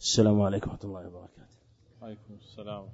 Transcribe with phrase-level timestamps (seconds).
[0.00, 1.58] السلام عليكم ورحمة الله وبركاته.
[2.02, 2.88] وعليكم السلام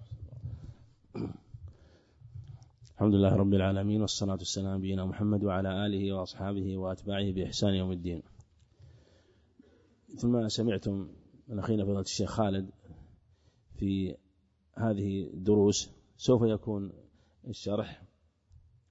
[2.94, 7.92] الحمد لله رب العالمين والصلاة والسلام على نبينا محمد وعلى آله وأصحابه وأتباعه بإحسان يوم
[7.92, 8.22] الدين.
[10.16, 11.08] ثم سمعتم
[11.48, 12.70] من أخينا فضيلة الشيخ خالد
[13.76, 14.16] في
[14.74, 16.92] هذه الدروس سوف يكون
[17.48, 18.02] الشرح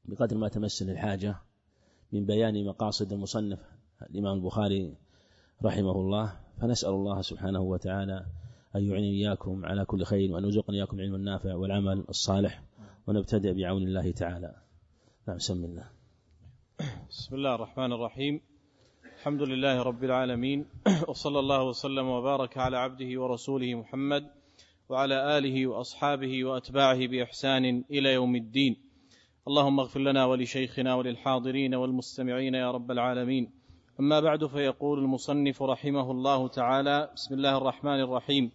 [0.05, 1.36] بقدر ما تمثل الحاجة
[2.11, 3.59] من بيان مقاصد المصنف
[4.02, 4.95] الإمام البخاري
[5.64, 6.42] رحمه الله.
[6.61, 8.25] فنسأل الله سبحانه وتعالى
[8.75, 12.63] أن يعين إياكم على كل خير وأن يرزقنا إياكم العلم النافع والعمل الصالح
[13.07, 14.55] ونبتدئ بعون الله تعالى.
[15.27, 15.89] نعم سم الله.
[17.09, 18.41] بسم الله الرحمن الرحيم.
[19.17, 20.66] الحمد لله رب العالمين.
[21.09, 24.23] وصلى الله وسلم وبارك على عبده ورسوله محمد
[24.90, 28.76] وعلى آله وأصحابه وأتباعه بإحسان إلى يوم الدين.
[29.48, 33.62] اللهم اغفر لنا ولشيخنا وللحاضرين والمستمعين يا رب العالمين.
[33.99, 38.51] أما بعد فيقول المصنف رحمه الله تعالى بسم الله الرحمن الرحيم.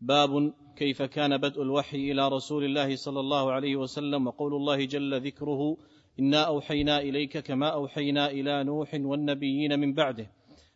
[0.00, 5.20] باب كيف كان بدء الوحي إلى رسول الله صلى الله عليه وسلم وقول الله جل
[5.20, 5.76] ذكره
[6.20, 10.30] إنا أوحينا إليك كما أوحينا إلى نوح والنبيين من بعده.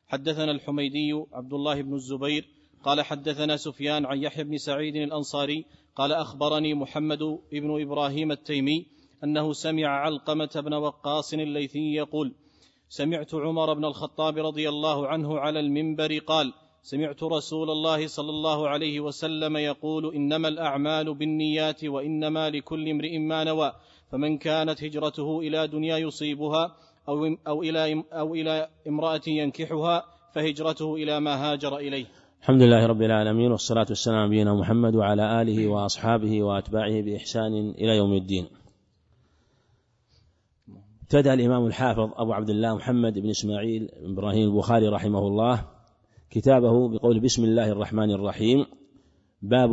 [0.08, 2.48] حدثنا الحميدي عبد الله بن الزبير
[2.84, 5.64] قال حدثنا سفيان عن يحيى بن سعيد الأنصاري
[5.96, 8.86] قال أخبرني محمد بن إبراهيم التيمي
[9.24, 12.32] أنه سمع علقمة بن وقاص الليثي يقول
[12.92, 18.68] سمعت عمر بن الخطاب رضي الله عنه على المنبر قال سمعت رسول الله صلى الله
[18.68, 23.72] عليه وسلم يقول إنما الأعمال بالنيات وإنما لكل امرئ ما نوى
[24.10, 26.76] فمن كانت هجرته إلى دنيا يصيبها
[27.08, 32.06] أو أو إلى أو إلى امرأة ينكحها فهجرته إلى ما هاجر إليه.
[32.40, 37.96] الحمد لله رب العالمين والصلاة والسلام على نبينا محمد وعلى آله وأصحابه وأتباعه بإحسان إلى
[37.96, 38.61] يوم الدين.
[41.14, 45.64] ابتدأ الإمام الحافظ أبو عبد الله محمد بن إسماعيل بن إبراهيم البخاري رحمه الله
[46.30, 48.66] كتابه بقول بسم الله الرحمن الرحيم.
[49.42, 49.70] باب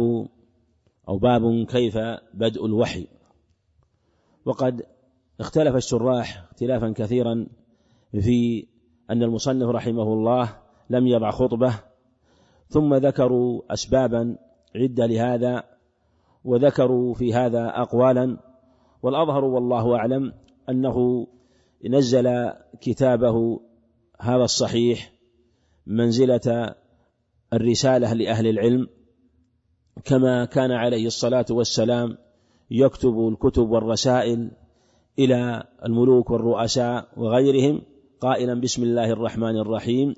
[1.10, 1.98] أو باب كيف
[2.34, 3.08] بدء الوحي.
[4.46, 4.82] وقد
[5.40, 7.48] اختلف الشراح اختلافا كثيرا
[8.12, 8.68] في
[9.10, 10.58] أن المصنف رحمه الله
[10.90, 11.74] لم يضع خطبة
[12.68, 14.38] ثم ذكروا أسبابا
[14.76, 15.64] عدة لهذا
[16.46, 18.38] وذكروا في هذا أقوالا
[19.04, 20.34] والأظهر والله أعلم
[20.70, 21.28] أنه
[21.86, 23.60] نزل كتابه
[24.20, 25.14] هذا الصحيح
[25.88, 26.76] منزلة
[27.54, 28.88] الرسالة لأهل العلم
[30.06, 32.18] كما كان عليه الصلاة والسلام
[32.72, 34.52] يكتب الكتب والرسائل
[35.20, 37.82] إلى الملوك والرؤساء وغيرهم
[38.20, 40.16] قائلا بسم الله الرحمن الرحيم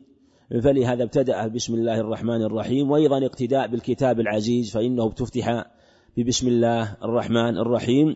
[0.64, 5.66] فلهذا ابتدأ بسم الله الرحمن الرحيم وأيضا اقتداء بالكتاب العزيز فإنه افتتح
[6.18, 8.16] ببسم الله الرحمن الرحيم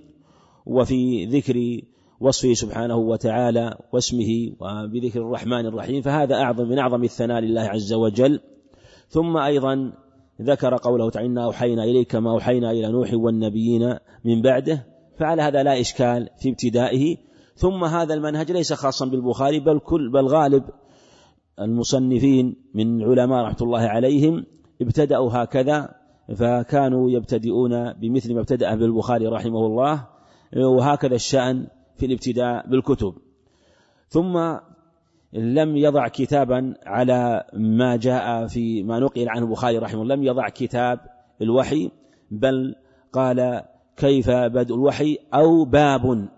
[0.65, 1.81] وفي ذكر
[2.19, 8.39] وصفه سبحانه وتعالى واسمه وبذكر الرحمن الرحيم فهذا أعظم من أعظم الثناء لله عز وجل.
[9.07, 9.93] ثم أيضا
[10.41, 14.85] ذكر قوله تعالى إنا أوحينا إليك ما أوحينا إلى نوح والنبيين من بعده
[15.19, 17.17] فعلى هذا لا إشكال في ابتدائه.
[17.55, 20.63] ثم هذا المنهج ليس خاصا بالبخاري بل كل بل غالب
[21.59, 24.45] المصنفين من علماء رحمة الله عليهم
[24.81, 25.89] ابتدأوا هكذا
[26.35, 30.07] فكانوا يبتدئون بمثل ما ابتدأ بالبخاري رحمه الله
[30.57, 31.67] وهكذا الشأن
[31.97, 33.13] في الابتداء بالكتب.
[34.09, 34.57] ثم
[35.33, 40.49] لم يضع كتابا على ما جاء في ما نقل عنه البخاري رحمه الله لم يضع
[40.49, 40.99] كتاب
[41.41, 41.91] الوحي
[42.31, 42.75] بل
[43.13, 43.63] قال
[43.97, 46.29] كيف بدء الوحي أو باب.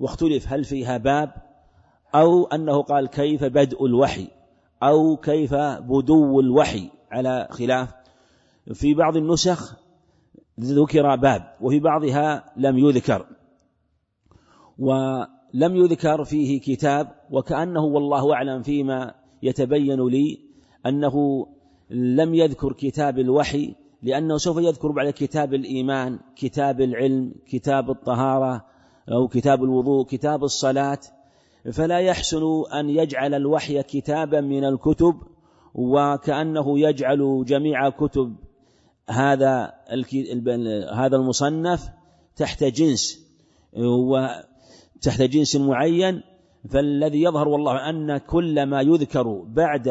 [0.00, 1.32] واختلف هل فيها باب
[2.14, 4.28] أو أنه قال كيف بدء الوحي
[4.82, 7.94] أو كيف بدو الوحي على خلاف.
[8.74, 9.76] في بعض النسخ
[10.60, 13.26] ذكر باب وفي بعضها لم يذكر.
[14.82, 20.38] ولم يذكر فيه كتاب وكأنه والله أعلم فيما يتبين لي
[20.86, 21.46] أنه
[21.90, 28.64] لم يذكر كتاب الوحي لأنه سوف يذكر بعد كتاب الإيمان كتاب العلم كتاب الطهارة
[29.12, 30.98] أو كتاب الوضوء كتاب الصلاة.
[31.72, 32.42] فلا يحسن
[32.74, 35.14] أن يجعل الوحي كتابا من الكتب
[35.74, 38.36] وكأنه يجعل جميع كتب
[39.08, 39.72] هذا
[40.94, 41.88] هذا المصنف
[42.36, 43.22] تحت جنس.
[45.02, 46.22] وتحت جنس معين
[46.70, 49.88] فالذي يظهر والله أن كل ما يذكر بعد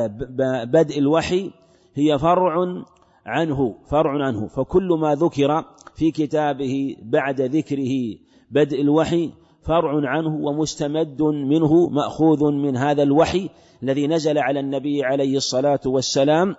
[0.74, 1.52] بدء الوحي
[1.96, 2.84] هي فرع
[3.26, 4.48] عنه فرع عنه.
[4.48, 5.64] فكل ما ذكر
[5.96, 8.18] في كتابه بعد ذكره
[8.52, 9.32] بدء الوحي
[9.62, 13.50] فرع عنه ومستمد منه مأخوذ من هذا الوحي
[13.84, 16.56] الذي نزل على النبي عليه الصلاة والسلام.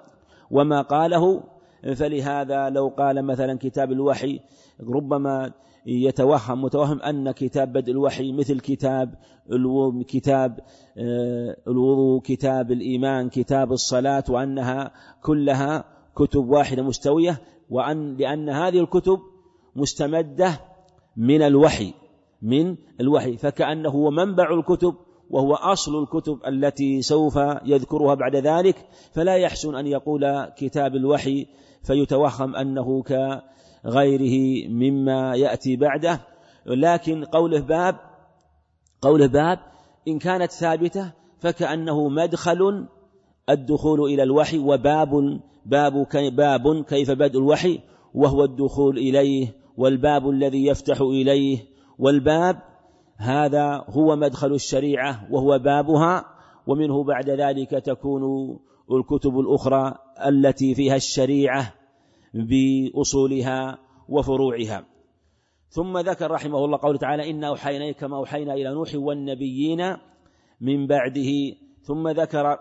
[0.51, 1.43] وما قاله
[1.83, 4.41] فلهذا لو قال مثلا كتاب الوحي
[4.81, 5.53] ربما
[5.87, 9.15] يتوهم متوهم أن كتاب بدء الوحي مثل كتاب
[10.09, 10.61] كتاب
[11.69, 14.93] الوضوء كتاب الإيمان كتاب الصلاة وأنها
[15.23, 15.85] كلها
[16.17, 17.41] كتب واحدة مستوية
[17.71, 19.19] وأن لأن هذه الكتب
[19.77, 20.61] مستمدة
[21.17, 21.95] من الوحي
[22.43, 23.37] من الوحي.
[23.37, 24.95] فكأنه هو منبع الكتب
[25.33, 28.77] وهو أصل الكتب التي سوف يذكرها بعد ذلك
[29.13, 31.47] فلا يحسن أن يقول كتاب الوحي
[31.85, 36.21] فيتوهم أنه كغيره مما يأتي بعده.
[36.67, 37.97] لكن قوله باب
[39.03, 39.59] قوله باب
[40.09, 42.87] إن كانت ثابتة فكأنه مدخل
[43.51, 46.07] الدخول إلى الوحي وباب باب
[46.37, 47.81] باب كيف بدء الوحي
[48.15, 51.59] وهو الدخول إليه والباب الذي يفتح إليه
[51.99, 52.72] والباب
[53.23, 56.25] هذا هو مدخل الشريعة وهو بابها
[56.67, 58.23] ومنه بعد ذلك تكون
[58.93, 59.95] الكتب الأخرى
[60.27, 61.75] التي فيها الشريعة
[62.35, 63.79] بأصولها
[64.09, 64.85] وفروعها.
[65.69, 69.97] ثم ذكر رحمه الله قوله تعالى إنا أوحينا كما أوحينا إلى نوح والنبيين
[70.61, 71.31] من بعده
[71.83, 72.59] ثم ذكر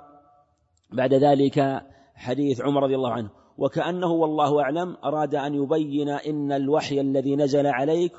[0.92, 1.84] بعد ذلك
[2.16, 7.68] حديث عمر رضي الله عنه وكأنه والله أعلم أراد أن يبين إن الوحي الذي نزل
[7.68, 8.12] عليك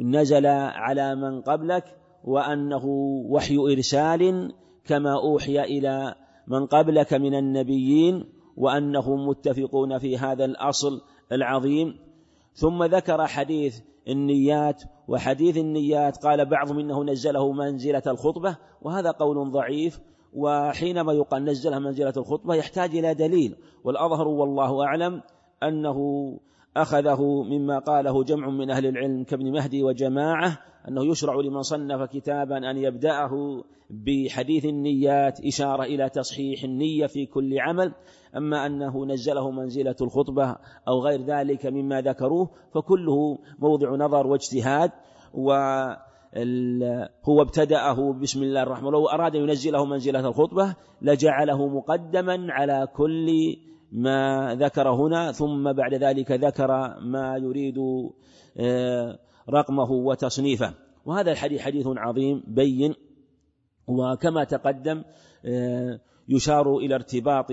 [0.00, 1.84] نزل على من قبلك
[2.24, 2.84] وأنه
[3.28, 4.52] وحي إرسال
[4.84, 6.14] كما أوحي إلى
[6.46, 8.24] من قبلك من النبيين
[8.56, 11.00] وأنهم متفقون في هذا الأصل
[11.32, 11.94] العظيم.
[12.54, 20.00] ثم ذكر حديث النيات وحديث النيات قال بعضهم انه نزله منزلة الخطبة وهذا قول ضعيف
[20.34, 25.22] وحينما يقال نزلها منزلة الخطبة يحتاج إلى دليل والأظهر والله أعلم
[25.62, 25.98] أنه
[26.76, 30.58] أخذه مما قاله جمع من أهل العلم كابن مهدي وجماعة
[30.88, 37.60] أنه يشرع لمن صنف كتابا أن يبدأه بحديث النيات إشارة إلى تصحيح النية في كل
[37.60, 37.92] عمل
[38.36, 40.56] أما أنه نزله منزلة الخطبة
[40.88, 44.90] أو غير ذلك مما ذكروه فكله موضع نظر واجتهاد
[45.34, 45.52] و
[47.28, 52.88] هو ابتدأه بسم الله الرحمن الرحيم لو أراد أن ينزله منزلة الخطبة لجعله مقدما على
[52.96, 53.56] كل
[53.92, 57.78] ما ذكر هنا ثم بعد ذلك ذكر ما يريد
[58.56, 59.18] آه،
[59.50, 60.74] رقمه وتصنيفه.
[61.04, 62.94] وهذا الحديث حديث عظيم بين.
[63.86, 65.02] وكما تقدم
[65.44, 67.46] آه، يشار إلى ارتباط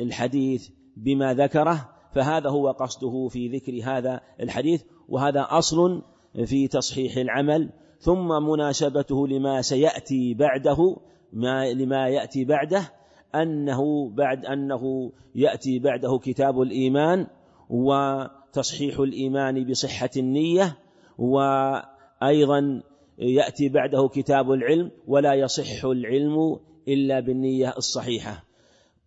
[0.00, 4.82] الحديث بما ذكره فهذا هو قصده في ذكر هذا الحديث.
[5.08, 6.02] وهذا أصل
[6.44, 7.72] في تصحيح العمل.
[7.98, 10.96] ثم مناسبته لما سيأتي بعده
[11.32, 13.01] ما لما يأتي بعده.
[13.34, 17.26] أنه بعد أنه يأتي بعده كتاب الإيمان
[17.70, 20.78] وتصحيح الإيمان بصحة النية
[21.18, 22.82] وأيضا
[23.18, 26.58] يأتي بعده كتاب العلم ولا يصح العلم
[26.88, 28.44] إلا بالنية الصحيحة.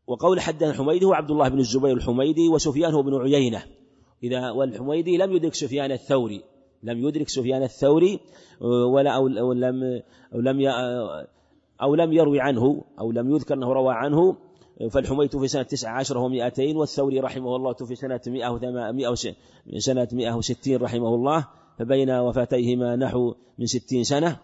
[0.08, 3.64] وقول حدثنا الحميدي هو عبد الله بن الزبير الحميدي وسفيان هو بن عيينة.
[4.24, 6.44] إذا والحميدي لم يدرك سفيان الثوري
[6.84, 8.20] لم يدرك سفيان الثوري
[8.62, 10.02] ولا أو لم
[10.34, 10.60] أو لم
[11.82, 14.38] أو لم يروي عنه أو لم يذكر أنه روى عنه
[14.92, 19.14] فالحميد في سنة تسعة عشر وهو مئتين والثوري رحمه الله في سنة مئة وثمانية
[19.78, 21.48] سنة مئة وستين رحمه الله
[21.80, 24.40] فبين وفاتيهما نحو من ستين سنة.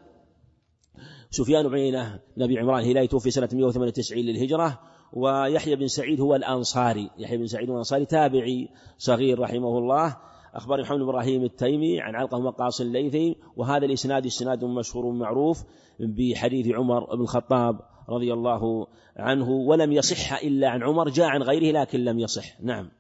[1.30, 4.80] سفيان بن نبي عمران هلالي توفي سنة 198 للهجرة.
[5.14, 10.18] ويحيى بن سعيد هو الأنصاري يحيى بن سعيد هو الأنصاري تابعي صغير رحمه الله.
[10.54, 15.64] أخبر محمد بن إبراهيم التيمي عن علقة وقاص الليثي وهذا الإسناد إسناد مشهور معروف
[16.00, 18.88] بحديث عمر بن الخطاب رضي الله
[19.18, 22.62] عنه ولم يصح إلا عن عمر جاء عن غيره لكن لم يصح.
[22.62, 22.92] نعم.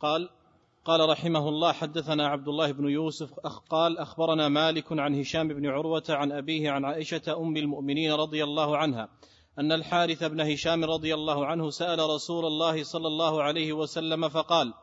[0.00, 0.28] قال
[0.84, 3.32] قال رحمه الله حدثنا عبد الله بن يوسف
[3.70, 8.76] قال أخبرنا مالك عن هشام بن عروة عن أبيه عن عائشة أم المؤمنين رضي الله
[8.76, 9.08] عنها
[9.58, 14.74] أن الحارث بن هشام رضي الله عنه سأل رسول الله صلى الله عليه وسلم فقال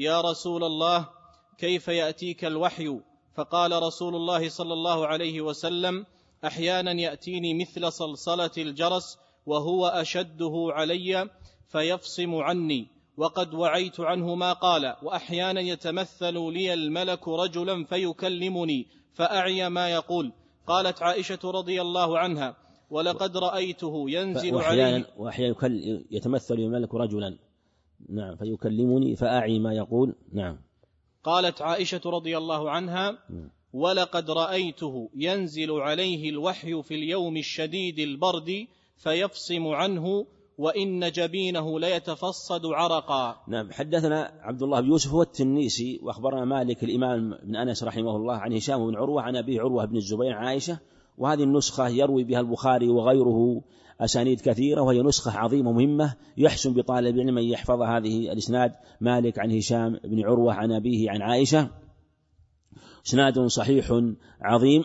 [0.00, 1.08] يا رسول الله
[1.58, 3.00] كيف يأتيك الوحي؟
[3.34, 6.06] فقال رسول الله صلى الله عليه وسلم
[6.44, 11.28] أحيانا يأتيني مثل صلصلة الجرس وهو أشده علي
[11.68, 19.88] فيفصم عني وقد وعيت عنه ما قال وأحيانا يتمثل لي الملك رجلا فيكلمني فأعي ما
[19.88, 20.32] يقول.
[20.66, 22.56] قالت عائشة رضي الله عنها
[22.90, 25.54] ولقد رأيته ينزل وأحيانا عليه وأحيانا
[26.10, 27.49] يتمثل الملك رجلا.
[28.08, 30.14] نعم فيكلمني فأعي ما يقول.
[30.32, 30.58] نعم.
[31.24, 33.50] قالت عائشة رضي الله عنها نعم.
[33.72, 38.66] ولقد رأيته ينزل عليه الوحي في اليوم الشديد البرد
[38.96, 40.26] فيفصم عنه
[40.58, 43.36] وإن جبينه ليتفصد عرقا.
[43.48, 43.72] نعم.
[43.72, 48.52] حدثنا عبد الله بن يوسف هو التنيسي وأخبرنا مالك الإمام بن أنس رحمه الله عن
[48.52, 50.78] هشام بن عروة عن أبيه عروة بن الزبير عائشة
[51.18, 53.62] وهذه النسخة يروي بها البخاري وغيره.
[54.00, 58.72] أسانيد كثيرة وهي نسخة عظيمة مهمة يحسن بطالب العلم أن يحفظ هذه الإسناد.
[59.00, 61.68] مالك عن هشام بن عروة عن أبيه عن عائشة.
[63.06, 64.02] إسناد صحيح
[64.42, 64.84] عظيم.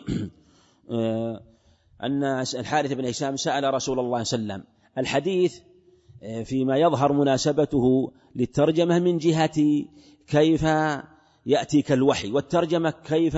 [2.02, 2.24] أن
[2.58, 5.58] الحارث بن هشام سأل رسول الله صلى الله عليه وسلم الحديث
[6.44, 9.84] فيما يظهر مناسبته للترجمة من جهة
[10.26, 10.66] كيف
[11.46, 13.36] يأتيك الوحي والترجمة كيف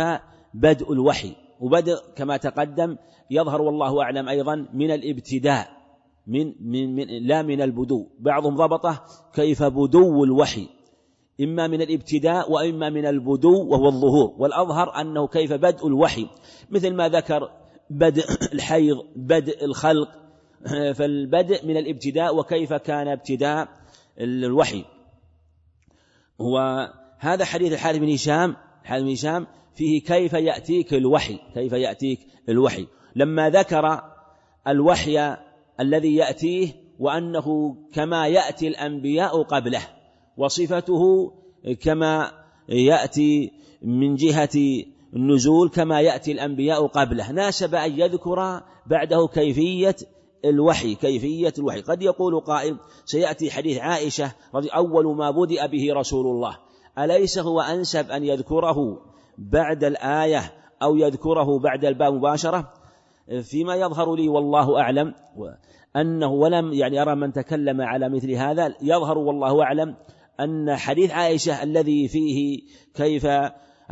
[0.55, 1.48] بدء الوحي.
[1.61, 2.97] وبدء كما تقدم
[3.31, 5.79] يظهر والله أعلم أيضا من الابتداء
[6.29, 8.07] من, من, من لا من البدو.
[8.19, 10.69] بعضهم ضبطه كيف بدو الوحي
[11.41, 14.35] إما من الابتداء وإما من البدو وهو الظهور.
[14.39, 16.27] والأظهر أنه كيف بدء الوحي.
[16.71, 17.51] مثل ما ذكر
[17.91, 18.25] بدء
[18.55, 20.09] الحيض بدء الخلق
[20.97, 23.69] فالبدء من الابتداء وكيف كان ابتداء
[24.21, 24.85] الوحي.
[26.39, 29.47] وهذا حديث الحارث بن هشام الحارث بن هشام
[29.79, 32.19] فيه كيف يأتيك الوحي كيف يأتيك
[32.49, 32.87] الوحي.
[33.17, 34.01] لما ذكر
[34.69, 35.37] الوحي
[35.81, 36.69] الذي يأتيه
[36.99, 39.83] وأنه كما يأتي الأنبياء قبله
[40.37, 41.33] وصفته
[41.83, 42.33] كما
[42.69, 43.51] يأتي
[43.83, 44.85] من جهة
[45.17, 47.33] النزول كما يأتي الأنبياء قبله.
[47.33, 49.97] ناسب أن يذكر بعده كيفية
[50.45, 51.81] الوحي كيفية الوحي.
[51.81, 56.59] قد يقول قائل سيأتي حديث عائشة رضي أول ما بدأ به رسول الله.
[56.99, 59.09] أليس هو أنسب أن يذكره؟
[59.39, 60.53] بعد الآية
[60.83, 62.73] أو يذكره بعد الباب مباشرة
[63.43, 65.15] فيما يظهر لي والله أعلم
[65.97, 69.97] أنه ولم يعني أرى من تكلم على مثل هذا يظهر والله أعلم
[70.41, 72.63] أن حديث عائشة الذي فيه
[72.95, 73.27] كيف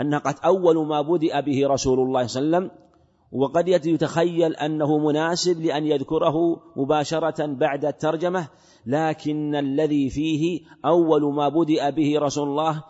[0.00, 2.86] أن قد أول ما بدأ به رسول الله صلى الله عليه وسلم
[3.32, 6.34] وقد يتخيل أنه مناسب لأن يذكره
[6.76, 8.48] مباشرة بعد الترجمة
[8.86, 12.82] لكن الذي فيه أول ما بدأ به رسول الله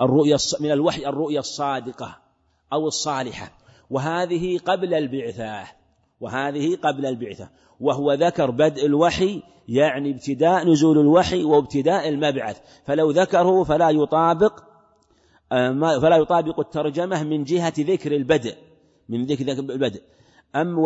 [0.00, 2.18] الرؤيا من الوحي الرؤيا الصادقة
[2.72, 3.52] أو الصالحة.
[3.90, 5.64] وهذه قبل البعثة.
[6.20, 7.48] وهذه قبل البعثة.
[7.80, 12.60] وهو ذكر بدء الوحي يعني ابتداء نزول الوحي وابتداء المبعث.
[12.84, 14.62] فلو ذكره فلا يطابق
[15.52, 18.54] آه، فلا يطابق الترجمة من جهة ذكر البدء
[19.08, 20.02] من ذكر البدء.
[20.54, 20.78] أم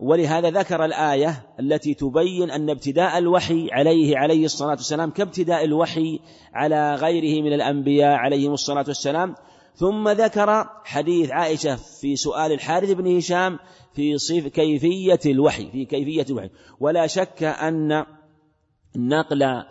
[0.00, 6.20] ولهذا ذكر الآية التي تبين أن ابتداء الوحي عليه عليه الصلاة والسلام كابتداء الوحي
[6.54, 9.34] على غيره من الأنبياء عليهم الصلاة والسلام.
[9.74, 13.58] ثم ذكر حديث عائشة في سؤال الحارث بن هشام
[13.94, 16.50] في صف كيفية الوحي في كيفية الوحي.
[16.80, 18.04] ولا شك أن
[18.96, 19.62] نقل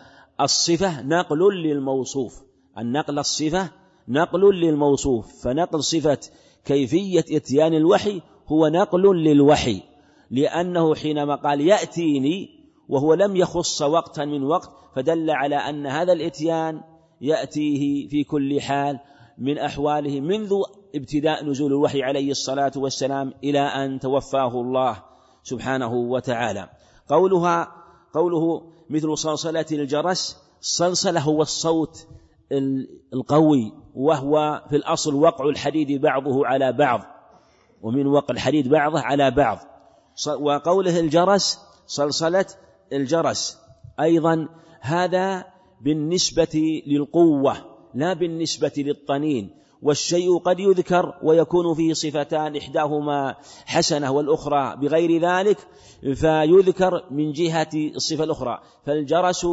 [0.41, 2.41] الصفة نقل للموصوف.
[2.77, 3.69] النقل الصفة
[4.07, 5.43] نقل للموصوف.
[5.43, 6.19] فنقل صفة
[6.65, 9.88] كيفية إتيان الوحي هو نقل للوحي.
[10.31, 12.49] لأنه حينما قال يأتيني
[12.89, 16.81] وهو لم يخص وقتا من وقت فدل على أن هذا الإتيان
[17.21, 18.99] يأتيه في كل حال
[19.37, 20.53] من أحواله منذ
[20.95, 25.03] ابتداء نزول الوحي عليه الصلاة والسلام إلى أن توفاه الله
[25.43, 26.69] سبحانه وتعالى.
[27.09, 27.71] قولها
[28.13, 32.07] قوله مثل صلصلة الجرس صلصلة هو الصوت
[33.13, 37.01] القوي وهو في الأصل وقع الحديد بعضه على بعض
[37.81, 39.59] ومن وقع الحديد بعضه على بعض.
[40.27, 42.45] وقوله الجرس صلصلة
[42.93, 43.57] الجرس.
[43.99, 44.47] أيضا
[44.81, 45.45] هذا
[45.81, 47.55] بالنسبة للقوة
[47.93, 49.55] لا بالنسبة للطنين.
[49.81, 53.35] والشيء قد يذكر ويكون فيه صفتان إحداهما
[53.65, 55.57] حسنة والأخرى بغير ذلك
[56.01, 58.59] فيذكر من جهة الصفة الأخرى.
[58.85, 59.47] فالجرس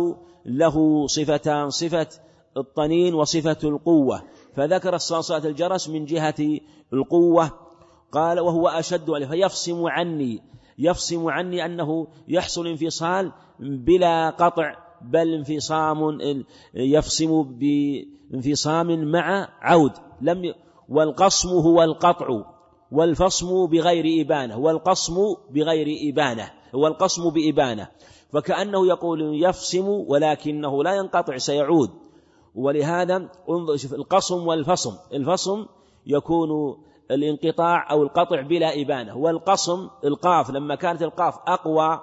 [0.47, 2.09] له صفتان صفة
[2.57, 4.23] الطنين وصفة القوة.
[4.57, 6.59] فذكر الصلصلة الجرس من جهة
[6.93, 7.51] القوة.
[8.13, 10.56] قال وهو أشد عليه فيفصم عني.
[10.79, 16.19] يفصم عني أنه يحصل انفصال بلا قطع بل انفصام
[16.75, 19.93] يفصم بانفصام مع عود.
[20.21, 20.55] لم
[20.89, 22.43] والقصم هو القطع
[22.93, 25.15] والفصم بغير إبانة والقصم
[25.51, 27.89] بغير إبانة والقصم بإبانة.
[28.33, 31.91] فكأنه يقول يفصم ولكنه لا ينقطع سيعود.
[32.55, 34.95] ولهذا انظر القصم والفصم.
[35.13, 35.67] الفصم
[36.07, 36.79] يكون
[37.11, 39.17] الانقطاع أو القطع بلا إبانة.
[39.17, 42.01] والقصم القاف لما كانت القاف أقوى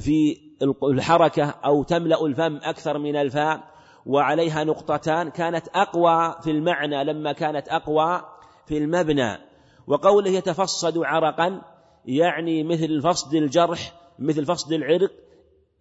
[0.00, 0.38] في
[0.82, 3.60] الحركة أو تملأ الفم أكثر من الفاء
[4.06, 8.20] وعليها نقطتان كانت أقوى في المعنى لما كانت أقوى
[8.66, 9.38] في المبنى.
[9.86, 11.62] وقوله يتفصد عرقا
[12.06, 15.10] يعني مثل فصد الجرح مثل فصد العرق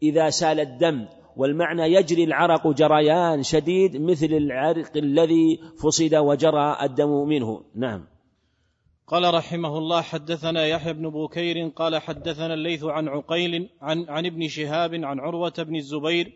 [0.03, 1.05] إذا سال الدم.
[1.37, 7.61] والمعنى يجري العرق جريان شديد مثل العرق الذي فصد وجرى الدم منه.
[7.75, 8.14] نعم.
[9.07, 14.47] قال رحمه الله حدثنا يحيى بن بكير قال حدثنا الليث عن عقيل عن عن ابن
[14.47, 16.33] شهاب عن عروة بن الزبير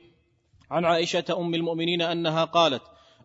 [0.72, 2.82] عن عائشة أم المؤمنين أنها قالت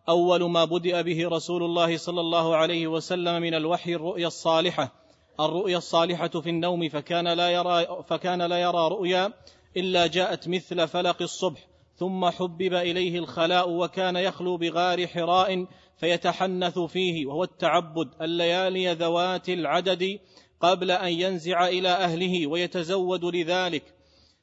[0.09, 4.91] أول ما بدأ به رسول الله صلى الله عليه وسلم من الوحي الرؤيا الصالحة
[5.39, 9.33] الرؤيا الصالحة في النوم فكان لا يرى فكان لا يرى رؤيا
[9.77, 15.65] إلا جاءت مثل فلق الصبح ثم حبب إليه الخلاء وكان يخلو بغار حراء
[15.97, 20.19] فيتحنث فيه وهو التعبد الليالي ذوات العدد
[20.61, 23.83] قبل أن ينزع إلى أهله ويتزود لذلك.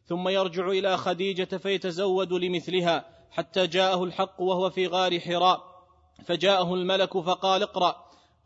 [0.07, 5.61] ثم يرجع إلى خديجة فيتزود لمثلها حتى جاءه الحق وهو في غار حراء.
[6.25, 7.97] فجاءه الملك فقال اقرأ.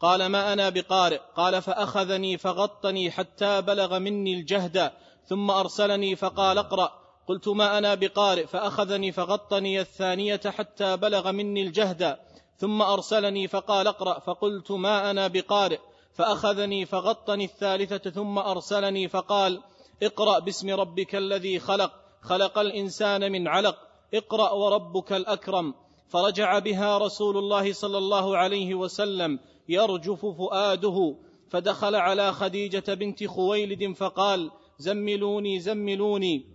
[0.01, 4.93] قال ما أنا بقارئ؟ قال فأخذني فغطني حتى بلغ مني الجهد
[5.27, 6.93] ثم أرسلني فقال اقرأ.
[7.29, 12.17] قلت ما أنا بقارئ؟ فأخذني فغطني الثانية حتى بلغ مني الجهد.
[12.59, 15.79] ثم أرسلني فقال اقرأ فقلت ما أنا بقارئ.
[16.13, 19.63] فأخذني فغطني الثالثة ثم أرسلني فقال
[20.03, 23.77] اقرأ باسم ربك الذي خلق خلق الإنسان من علق.
[24.15, 25.75] اقرأ وربك الأكرم.
[26.09, 31.17] فرجع بها رسول الله صلى الله عليه وسلم يرجف فؤاده.
[31.51, 36.47] فدخل على خديجة بنت خويلد فقال زملوني زملوني.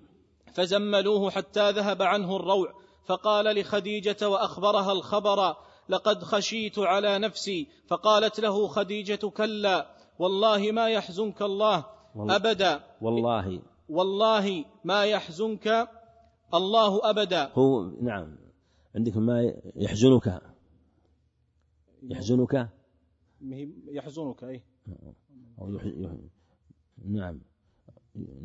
[0.54, 2.74] فزملوه حتى ذهب عنه الروع.
[3.06, 5.56] فقال لخديجة وأخبرها الخبر
[5.92, 7.68] لقد خشيت على نفسي.
[7.88, 9.78] فقالت له خديجة كلا
[10.20, 12.84] والله ما يحزنك الله أبدا.
[13.02, 13.62] والله.
[13.90, 15.90] والله ما يحزنك
[16.54, 17.52] الله أبدا.
[17.54, 18.38] هو نعم.
[18.96, 20.42] عندك ما يحزنك.
[22.04, 22.70] يحزنك؟
[23.88, 24.62] يحزنك أي.
[25.60, 25.86] أو يح...
[25.86, 26.12] يح...
[27.06, 27.42] نعم.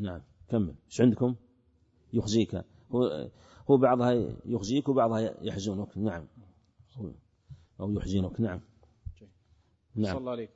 [0.00, 0.22] نعم.
[0.48, 0.74] كمل.
[0.90, 1.34] إيش عندكم؟
[2.12, 2.64] يخزيك.
[2.92, 3.28] هو
[3.70, 4.12] هو بعضها
[4.44, 5.98] يخزيك وبعضها يحزنك.
[5.98, 6.26] نعم.
[7.80, 8.40] أو يحزنك.
[8.40, 8.60] نعم.
[9.94, 10.12] نعم.
[10.12, 10.50] صلى الله عليك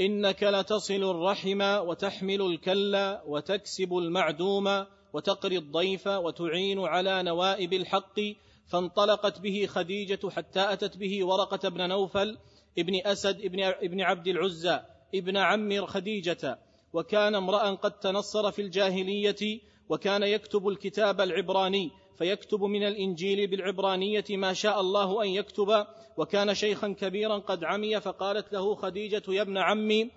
[0.00, 8.20] إنك لتصل الرحم وتحمل الكل وتكسب المعدوم وتقري الضيف وتعين على نوائب الحق.
[8.68, 12.38] فانطلقت به خديجة حتى أتت به ورقة بن نوفل
[12.78, 14.80] ابن أسد ابن, ابن عبد العزى
[15.14, 16.58] ابن عم خديجة.
[16.92, 21.90] وكان امرأ قد تنصر في الجاهلية وكان يكتب الكتاب العبراني.
[22.18, 28.52] فيكتب من الإنجيل بالعبرانية ما شاء الله أن يكتب وكان شيخا كبيرا قد عمي فقالت
[28.52, 30.10] له خديجة يا ابن عمي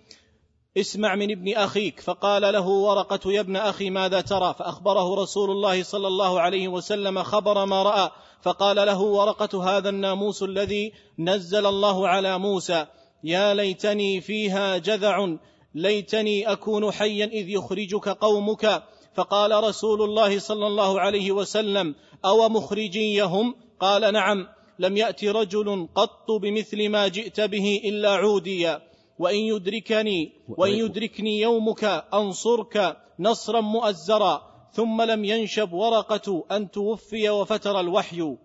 [0.78, 2.00] اسمع من ابن أخيك.
[2.00, 7.24] فقال له ورقة يا ابن أخي ماذا ترى؟ فأخبره رسول الله صلى الله عليه وسلم
[7.24, 8.10] خبر ما رأى.
[8.42, 12.86] فقال له ورقة هذا الناموس الذي نزل الله على موسى.
[13.24, 15.36] يا ليتني فيها جذع
[15.76, 18.84] ليتني أكون حيا إذ يخرجك قومك.
[19.14, 21.96] فقال رسول الله صلى الله عليه وسلم
[22.26, 24.48] أو مخرجيهم؟ قال نعم
[24.80, 28.82] لم يات رجل قط بمثل ما جئت به إلا عوديا
[29.20, 34.52] وإن يدركني وإن يدركني يومك أنصرك نصرا مؤزرا.
[34.74, 38.36] ثم لم ينشب ورقة أن توفي وفتر الوحي.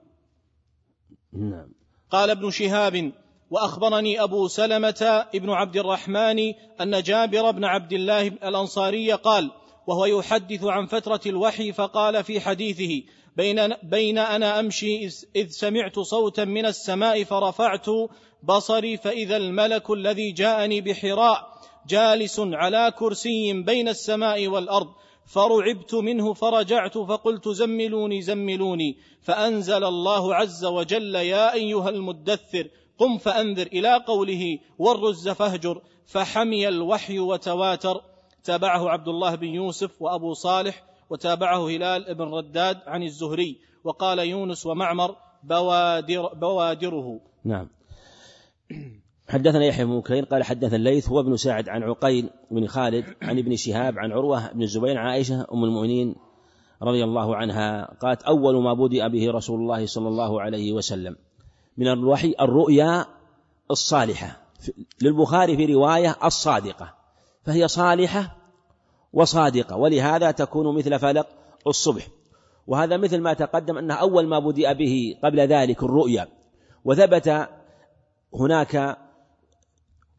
[1.32, 1.68] نعم.
[2.10, 3.12] قال ابن شهاب
[3.50, 6.38] وأخبرني أبو سلمة ابن عبد الرحمن
[6.80, 9.50] أن جابر بن عبد الله الأنصاري قال
[9.86, 13.02] وهو يحدث عن فترة الوحي فقال في حديثه
[13.36, 17.86] بين, بين أنا أمشي إذ سمعت صوتا من السماء فرفعت
[18.42, 21.56] بصري فإذا الملك الذي جاءني بحراء
[21.88, 24.88] جالس على كرسي بين السماء والأرض
[25.26, 32.68] فرعبت منه فرجعت فقلت زملوني زملوني فأنزل الله عز وجل يا أيها المدثر
[32.98, 38.00] قم فأنذر إلى قوله والرز فاهجر فحمي الوحي وتواتر.
[38.46, 44.66] تابعه عبد الله بن يوسف وأبو صالح وتابعه هلال بن رداد عن الزهري وقال يونس
[44.66, 47.20] ومعمر بوادر بوادره.
[47.44, 47.68] نعم.
[49.28, 53.38] حدثنا يحيى بن بكير قال حدثنا الليث هو ابن سعد عن عقيل بن خالد عن
[53.38, 56.14] ابن شهاب عن عروة بن الزبير عن عائشة أم المؤمنين
[56.82, 61.16] رضي الله عنها قالت أول ما بدأ به رسول الله صلى الله عليه وسلم
[61.76, 63.06] من الوحي الرؤيا
[63.70, 64.42] الصالحة
[65.02, 66.94] للبخاري في رواية الصادقة
[67.44, 68.35] فهي صالحة
[69.16, 69.76] وصادقة.
[69.76, 71.26] ولهذا تكون مثل فلق
[71.66, 72.06] الصبح.
[72.66, 76.28] وهذا مثل ما تقدم أنه أول ما بدأ به قبل ذلك الرؤيا.
[76.84, 77.48] وثبت
[78.34, 78.98] هناك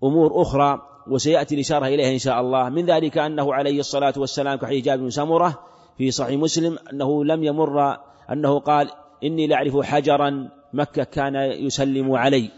[0.03, 2.69] أمور أخرى وسيأتي الإشارة إليها إن شاء الله.
[2.69, 5.59] من ذلك أنه عليه الصلاة والسلام كحديث جابر بن سمرة
[5.97, 7.97] في صحيح مسلم أنه لم يمر
[8.31, 8.91] أنه قال
[9.23, 12.51] إني لأعرف حجرا مكة كان يسلم علي.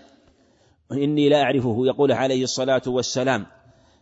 [0.92, 1.78] إني لا أعرفه.
[1.86, 3.46] يقول عليه الصلاة والسلام.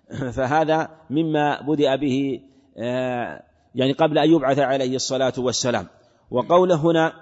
[0.38, 2.42] فهذا مما بدأ به
[2.78, 3.44] آه،
[3.76, 5.88] يعني قبل أن يبعث عليه الصلاة والسلام.
[6.32, 7.14] وقوله هنا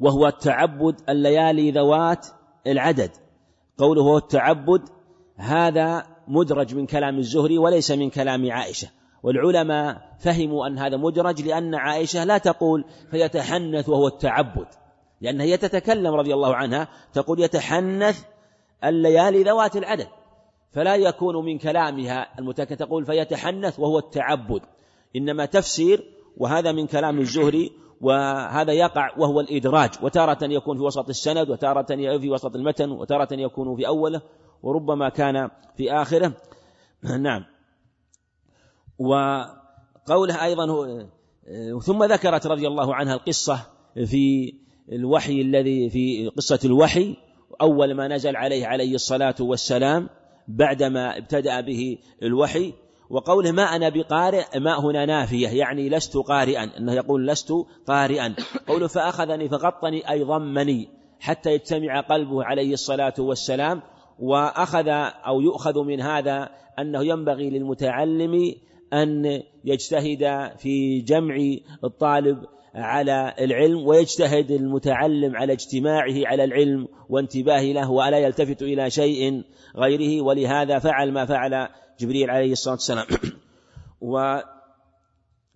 [0.00, 2.26] وهو التعبد الليالي ذوات
[2.66, 3.10] العدد.
[3.78, 4.82] قوله هو التعبد
[5.36, 8.88] هذا مدرج من كلام الزهري وليس من كلام عائشة.
[9.22, 14.66] والعلماء فهموا أن هذا مدرج لأن عائشة لا تقول فيتحنث وهو التعبد.
[15.20, 18.24] لأنها هي تتكلم رضي الله عنها تقول يتحنث
[18.84, 20.08] الليالي ذوات العدد.
[20.72, 22.38] فلا يكون من كلامها.
[22.38, 24.60] المتكلم تقول فيتحنث وهو التعبد.
[25.16, 26.04] إنما تفسير
[26.36, 29.90] وهذا من كلام الزهري وهذا يقع وهو الإدراج.
[30.02, 34.22] وتارة يكون في وسط السند وتارة في وسط المتن وتارة يكون في أوله
[34.62, 36.32] وربما كان في آخره.
[37.20, 37.44] نعم.
[38.98, 40.66] وقوله أيضا
[41.82, 43.66] ثم ذكرت رضي الله عنها القصة
[44.06, 44.54] في
[44.92, 47.16] الوحي الذي في قصة الوحي.
[47.60, 50.08] أول ما نزل عليه عليه الصلاة والسلام
[50.48, 52.72] بعدما ابتدأ به الوحي.
[53.10, 56.78] وقوله ما أنا بقارئ ما هنا نافية يعني لست قارئا.
[56.78, 57.52] أنه يقول لست
[57.86, 58.34] قارئا.
[58.68, 60.88] قوله فأخذني فغطني أي ضمني
[61.20, 63.82] حتى يجتمع قلبه عليه الصلاة والسلام.
[64.18, 64.88] وأخذ
[65.26, 68.54] أو يؤخذ من هذا أنه ينبغي للمتعلم
[68.92, 71.36] أن يجتهد في جمع
[71.84, 72.44] الطالب
[72.74, 79.42] على العلم ويجتهد المتعلم على اجتماعه على العلم وانتباهه له ولا يلتفت إلى شيء
[79.76, 81.68] غيره ولهذا فعل ما فعل
[82.00, 83.06] جبريل عليه الصلاة والسلام.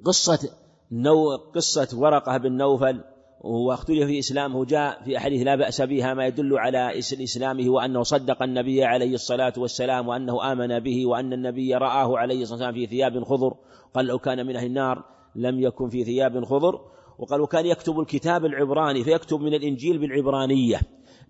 [0.05, 0.51] وقصة
[0.93, 3.01] نو قصة ورقة بن نوفل
[3.41, 8.43] واختلف في إسلامه جاء في أحاديث لا بأس بها ما يدل على إسلامه وأنه صدق
[8.43, 13.25] النبي عليه الصلاة والسلام وأنه آمن به وأن النبي رآه عليه الصلاة والسلام في ثياب
[13.25, 13.55] خضر.
[13.95, 16.81] قال لو كان من أهل النار لم يكن في ثياب خضر.
[17.19, 20.81] وقال وكان يكتب الكتاب العبراني فيكتب من الإنجيل بالعبرانية.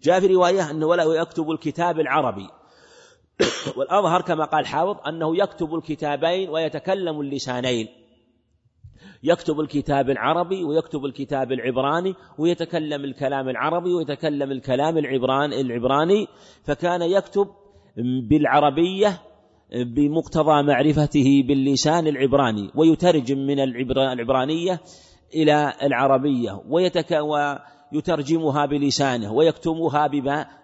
[0.02, 2.48] جاء في رواية أنه ولا يكتب الكتاب العربي.
[3.76, 7.88] والأظهر كما قال حافظ أنه يكتب الكتابين ويتكلم اللسانين.
[9.22, 16.26] يكتب الكتاب العربي ويكتب الكتاب العبراني ويتكلم الكلام العربي ويتكلم الكلام العبران العبراني.
[16.64, 17.48] فكان يكتب
[18.28, 19.20] بالعربية
[19.74, 24.80] بمقتضى معرفته باللسان العبراني ويترجم من العبرانية
[25.34, 27.20] إلى العربية ويتك
[27.92, 30.06] ويترجمها بلسانه ويكتمها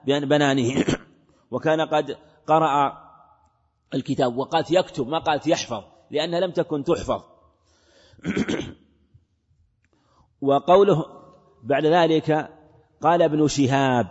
[0.06, 0.84] ببنانه
[1.52, 3.02] وكان قد قرأ
[3.94, 7.22] الكتاب وقالت يكتب ما قالت يحفظ لأنها لم تكن تحفظ.
[10.40, 11.04] وقوله
[11.62, 12.50] بعد ذلك
[13.02, 14.06] قال ابن شهاب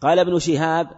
[0.00, 0.88] قال ابن شهاب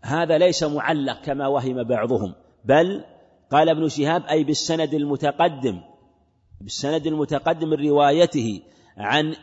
[0.00, 3.04] هذا ليس معلق كما وهم بعضهم بل
[3.50, 5.80] قال ابن شهاب أي بالسند المتقدم.
[6.64, 8.62] بالسند المتقدم من روايته
[8.96, 9.34] عن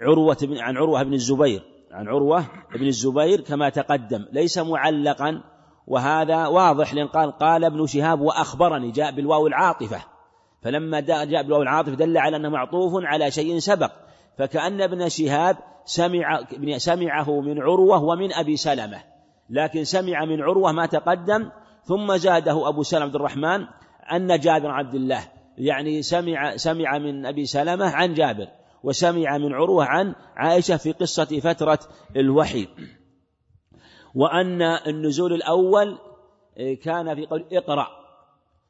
[0.00, 1.62] عروة بن عن عروة بن الزبير.
[1.92, 2.44] عن عروة
[2.74, 4.26] بن الزبير كما تقدم.
[4.32, 5.42] ليس معلقا
[5.86, 10.04] وهذا واضح لأن قال قال ابن شهاب وأخبرني جاء بالواو العاطفة.
[10.62, 13.92] فلما جاء بالواو العاطفة دل على أنه معطوف على شيء سبق.
[14.38, 16.40] فكأن ابن شهاب سمع
[16.76, 19.02] سمعه من عروة ومن أبي سلمة.
[19.50, 21.50] لكن سمع من عروة ما تقدم
[21.84, 23.66] ثم زاده أبو سلمة عبد الرحمن
[24.12, 25.41] أن جابر عبد الله.
[25.58, 28.48] يعني سمع سمع من أبي سلمة عن جابر
[28.82, 31.78] وسمع من عروة عن عائشة في قصة فترة
[32.16, 32.68] الوحي.
[34.14, 35.98] وأن النزول الأول
[36.82, 37.86] كان في قول اقرأ.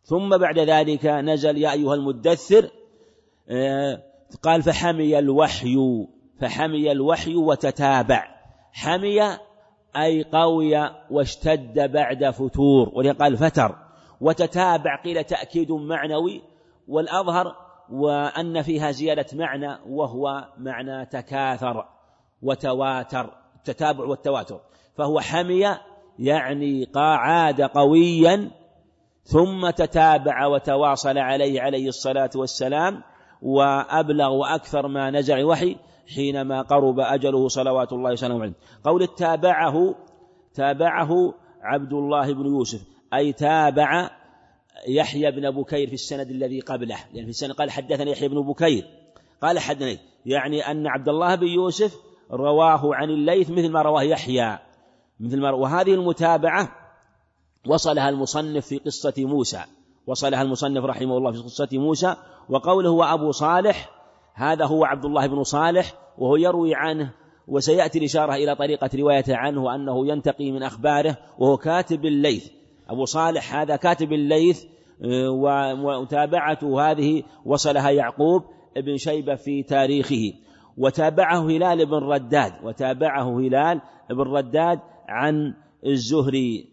[0.05, 2.71] ثم بعد ذلك نزل يا أيها المدثر
[4.43, 6.07] قال فحمي الوحي
[6.41, 8.29] فحمي الوحي وتتابع.
[8.73, 9.39] حمي
[9.97, 13.77] أي قوي واشتد بعد فتور ولقال فتر.
[14.21, 16.43] وتتابع قيل تأكيد معنوي
[16.89, 17.57] والأظهر
[17.91, 21.85] وأن فيها زيادة معنى وهو معنى تكاثر
[22.43, 24.61] وتواتر التتابع والتواتر.
[24.97, 25.77] فهو حمي
[26.19, 28.51] يعني عاد قويا
[29.25, 33.03] ثم تتابع وتواصل عليه عليه الصلاة والسلام
[33.43, 35.77] وأبلغ وأكثر ما نزع الوحي
[36.15, 38.55] حينما قرب أجله صلوات الله وسلامه عليه.
[38.85, 39.95] قول تابعه
[40.55, 42.81] تابعه عبد الله بن يوسف
[43.15, 44.11] أي تابع
[44.89, 46.97] يحيى بن بكير في السند الذي قبله.
[47.13, 48.85] يعني في السند قال حدثنا يحيى بن بكير
[49.43, 51.97] قال حدثني يعني أن عبد الله بن يوسف
[52.31, 54.59] رواه عن الليث مثل ما رواه يحيى.
[55.21, 56.77] مثل ما وهذه المتابعة
[57.67, 59.65] وصلها المصنف في قصة موسى.
[60.07, 62.17] وصلها المصنف رحمه الله في قصة موسى.
[62.49, 63.91] وقوله هو أبو صالح
[64.35, 67.13] هذا هو عبد الله بن صالح وهو يروي عنه
[67.49, 72.49] وسيأتي الإشارة إلى طريقة روايته عنه أنه ينتقي من أخباره وهو كاتب الليث.
[72.89, 74.65] أبو صالح هذا كاتب الليث
[75.05, 78.43] ومتابعته هذه وصلها يعقوب
[78.77, 80.33] بن شيبة في تاريخه.
[80.79, 85.55] وتابعه هلال بن رداد وتابعه هلال بن رداد عن
[85.87, 86.69] الزهري.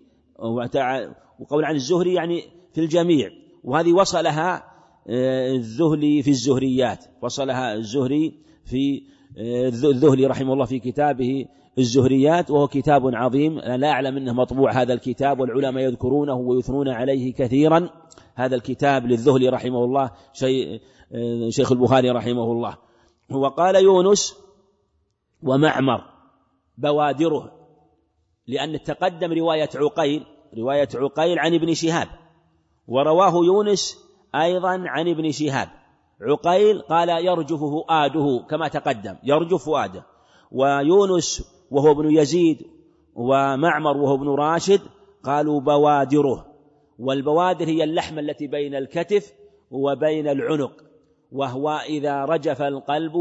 [1.40, 2.42] وقول عن الزهري يعني
[2.74, 3.30] في الجميع.
[3.64, 4.64] وهذه وصلها
[5.10, 7.06] آه، الذهلي في الزهريات.
[7.22, 8.34] وصلها الزهري
[8.66, 9.02] في
[9.38, 11.46] آه، الذهلي رحمه الله في كتابه
[11.78, 13.60] الزهريات وهو كتاب عظيم.
[13.60, 17.90] لا أعلم أنه مطبوع هذا الكتاب والعلماء يذكرونه ويثنون عليه كثيرا.
[18.40, 20.12] هذا الكتاب للذهلي رحمه الله
[21.50, 22.78] شيخ البخاري رحمه الله.
[23.32, 24.36] وقال يونس
[25.44, 26.04] ومعمر
[26.78, 27.52] بوادره
[28.48, 30.26] لأن تقدم رواية عقيل
[30.58, 32.08] رواية عقيل عن ابن شهاب.
[32.88, 33.98] ورواه يونس
[34.36, 35.70] أيضا عن ابن شهاب.
[36.22, 40.06] عقيل قال يرجف فؤاده كما تقدم يرجف فؤاده
[40.52, 42.68] ويونس وهو ابن يزيد
[43.16, 44.82] ومعمر وهو ابن راشد
[45.24, 46.49] قالوا بوادره.
[47.00, 49.34] والبوادر هي اللحمة التي بين الكتف
[49.72, 50.84] وبين العنق
[51.32, 53.14] وهو إذا رجف القلب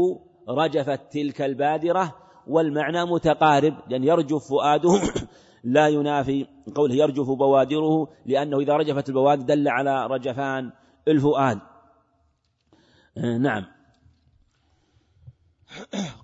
[0.49, 2.15] رجفت تلك البادرة
[2.47, 5.01] والمعنى متقارب لأن يرجف فؤاده
[5.63, 10.71] لا ينافي قوله يرجف بوادره لأنه إذا رجفت البوادر دل على رجفان
[11.07, 11.59] الفؤاد.
[13.17, 13.65] نعم.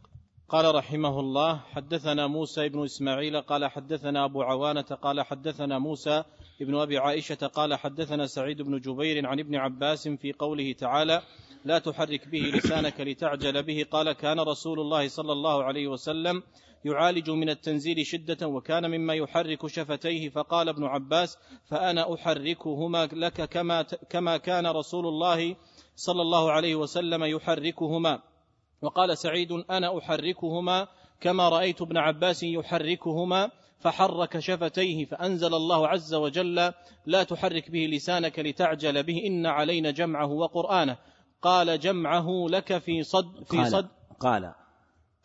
[0.50, 6.24] قال رحمه الله حدثنا موسى بن إسماعيل قال حدثنا أبو عوانة قال حدثنا موسى
[6.62, 11.22] ابن أبي عائشة قال حدثنا سعيد بن جبير عن ابن عباس في قوله تعالى
[11.66, 13.86] لا تحرك به لسانك لتعجل به.
[13.92, 16.44] قال كان رسول الله صلى الله عليه وسلم
[16.86, 20.30] يعالج من التنزيل شدة وكان مما يحرك شفتيه.
[20.30, 21.38] فقال ابن عباس
[21.70, 25.56] فأنا أحركهما لك كما كما كان رسول الله
[25.96, 28.22] صلى الله عليه وسلم يحركهما.
[28.82, 30.88] وقال سعيد أنا أحركهما
[31.22, 33.52] كما رأيت ابن عباس يحركهما.
[33.86, 36.74] فحرك شفتيه فأنزل الله عز وجل
[37.06, 40.98] لا تحرك به لسانك لتعجل به إن علينا جمعه وقرآنه.
[41.42, 43.88] قال جمعه لك في صد في قال صد
[44.20, 44.54] قال.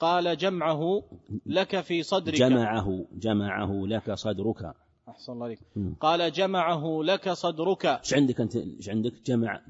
[0.00, 1.02] قال جمعه
[1.46, 2.34] لك في صدرك.
[2.34, 4.74] جمعه جمعه لك صدرك.
[5.08, 5.60] أحسن الله عليك.
[6.00, 7.86] قال جمعه لك صدرك.
[7.86, 9.60] إيش عندك انت إيش عندك؟ جمع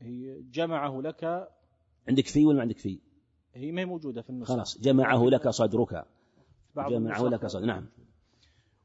[0.00, 1.48] هي جمعه لك
[2.08, 2.98] عندك في ولا ما عندك في؟
[3.54, 4.80] هي ما هي موجودة في النسخه خلاص.
[4.80, 6.04] جمعه لك صدرك.
[6.76, 7.28] بعض جمعه.
[7.28, 7.86] لك صدرك نعم.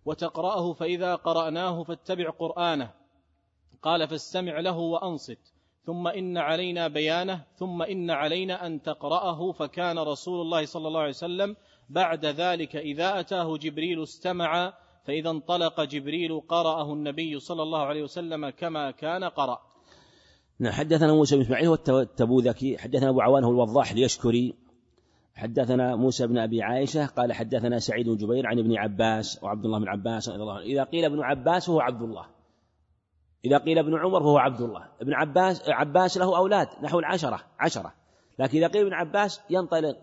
[0.05, 2.91] وتقرأه فإذا قرأناه فاتبع قرآنه.
[3.81, 5.53] قال فاستمع له وأنصت.
[5.85, 7.43] ثم إن علينا بيانه.
[7.57, 9.51] ثم إن علينا أن تقرأه.
[9.51, 11.55] فكان رسول الله صلى الله عليه وسلم
[11.89, 14.73] بعد ذلك إذا أتاه جبريل استمع.
[15.05, 19.61] فإذا انطلق جبريل قرأه النبي صلى الله عليه وسلم كما كان قرأ.
[20.59, 20.73] نعم.
[20.73, 22.77] حدثنا موسى بن إسماعيل والتبوذكي.
[22.77, 24.70] حدثنا أبو عوان هو الوضاح اليشكري
[25.35, 29.79] حدثنا موسى بن أبي عائشة قال حدثنا سعيد بن جبير عن ابن عباس وعبد الله
[29.79, 30.63] بن عباس رضي الله عنه.
[30.63, 32.25] إذا قيل ابن عباس فهو عبد الله.
[33.45, 34.87] إذا قيل ابن عمر فهو عبد الله.
[35.01, 37.93] ابن عباس عباس له أولاد نحو العشرة عشرة.
[38.39, 39.97] لكن إذا قيل ابن عباس ينطلق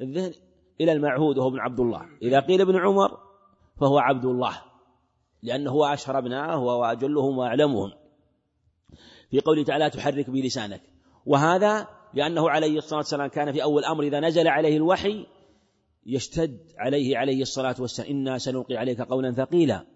[0.00, 0.32] الذهن
[0.80, 2.06] إلى المعهود وهو ابن عبد الله.
[2.22, 3.18] إذا قيل ابن عمر
[3.80, 4.62] فهو عبد الله.
[5.42, 7.92] لأنه هو أشهر ابنائه واجلهم وأعلمهم.
[9.30, 10.82] في قوله تعالى تحرك بلسانك.
[11.26, 15.26] وهذا لأنه عليه الصلاة والسلام كان في أول أمر إذا نزل عليه الوحي
[16.06, 19.86] يشتد عليه عليه الصلاة والسلام إنا سنلقي عليك قولا ثقيلا.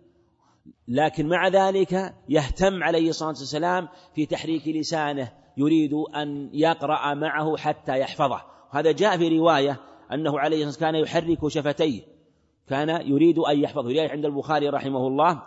[0.89, 8.01] لكن مع ذلك يهتم عليه الصلاة والسلام في تحريك لسانه يريد أن يقرأ معه حتى
[8.01, 8.41] يحفظه.
[8.71, 9.81] هذا جاء في رواية
[10.13, 12.03] أنه عليه الصلاة والسلام كان يحرك شفتيه.
[12.69, 13.83] كان يريد أن يحفظه.
[13.83, 15.43] رواية عند البخاري رحمه الله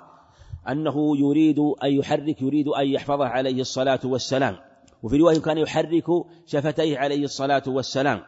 [0.69, 4.70] أنه يريد أن يحرك يريد أن يحفظه عليه الصلاة والسلام.
[5.03, 6.05] وفي رواية كان يحرك
[6.45, 8.21] شفتيه عليه الصلاة والسلام.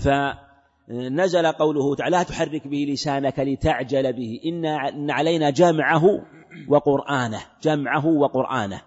[0.00, 6.22] فنزل قوله تعالى لا تحرك به لسانك لتعجل به إن علينا جمعه
[6.68, 8.82] وقرآنه جمعه وقرآنه.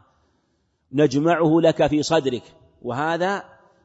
[0.91, 2.43] نجمعه لك في صدرك.
[2.82, 3.43] وهذا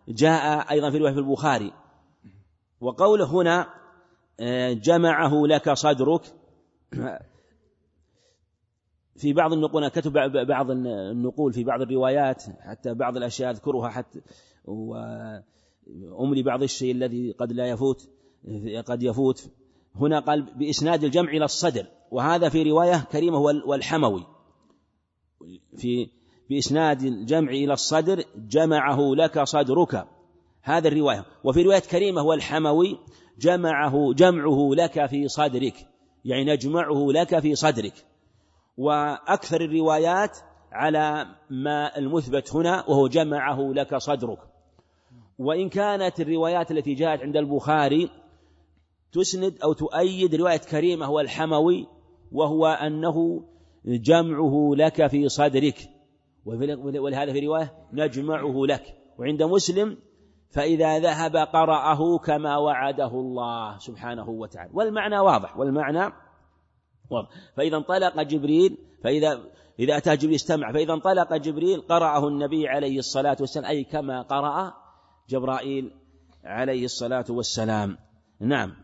[0.08, 1.72] جاء أيضا في رواية في البخاري.
[2.80, 3.66] وقوله هنا
[4.72, 6.22] جمعه لك صدرك.
[9.18, 10.12] في بعض النقول كتب
[10.46, 14.20] بعض النقول في بعض الروايات حتى بعض الأشياء أذكرها حتى
[14.64, 18.08] وأملي بعض الشيء الذي قد لا يفوت
[18.86, 19.50] قد يفوت.
[19.94, 24.26] هنا قال بإسناد الجمع إلى الصدر وهذا في رواية كريمة والحموي.
[25.76, 26.10] في
[26.50, 30.06] بإسناد الجمع إلى الصدر جمعه لك صدرك.
[30.62, 31.24] هذا الرواية.
[31.44, 32.98] وفي رواية كريمة والحموي
[33.38, 35.74] جمعه جمعه لك في صدرك
[36.24, 38.07] يعني نجمعه لك في صدرك.
[38.78, 40.38] وأكثر الروايات
[40.72, 44.38] على ما المثبت هنا وهو جمعه لك صدرك.
[45.38, 48.10] وإن كانت الروايات التي جاءت عند البخاري
[49.12, 51.86] تسند أو تؤيد رواية كريمة والحموي
[52.32, 53.44] وهو أنه
[53.84, 55.78] جمعه لك في صدرك.
[56.44, 58.82] ولهذا في رواية نجمعه لك.
[59.18, 59.96] وعند مسلم
[60.50, 64.70] فإذا ذهب قرأه كما وعده الله سبحانه وتعالى.
[64.74, 66.12] والمعنى واضح والمعنى
[67.10, 67.28] واضح.
[67.56, 69.40] فإذا انطلق جبريل فإذا
[69.78, 74.74] إذا أتى جبريل استمع فإذا انطلق جبريل قرأه النبي عليه الصلاة والسلام أي كما قرأ
[75.28, 75.90] جبرائيل
[76.44, 77.98] عليه الصلاة والسلام.
[78.40, 78.76] نعم.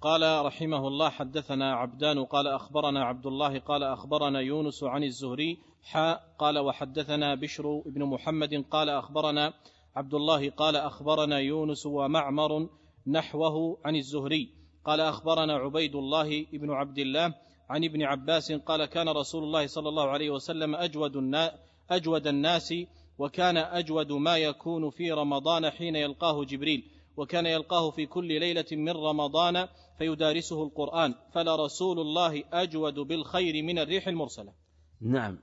[0.00, 6.34] قال رحمه الله حدثنا عبدان قال أخبرنا عبد الله قال أخبرنا يونس عن الزهري حاء
[6.38, 9.52] قال وحدثنا بشر بن محمد قال أخبرنا
[9.96, 12.68] عبد الله قال أخبرنا يونس ومعمر
[13.06, 14.63] نحوه عن الزهري.
[14.84, 17.34] قال أخبرنا عبيد الله بن عبد الله
[17.70, 21.50] عن ابن عباس قال كان رسول الله صلى الله عليه وسلم أجود الناس,
[21.90, 22.74] أجود الناس
[23.18, 28.90] وكان أجود ما يكون في رمضان حين يلقاه جبريل وكان يلقاه في كل ليلة من
[28.90, 29.68] رمضان
[29.98, 34.52] فيدارسه القرآن فلا رسول الله أجود بالخير من الريح المرسلة.
[35.00, 35.38] نعم.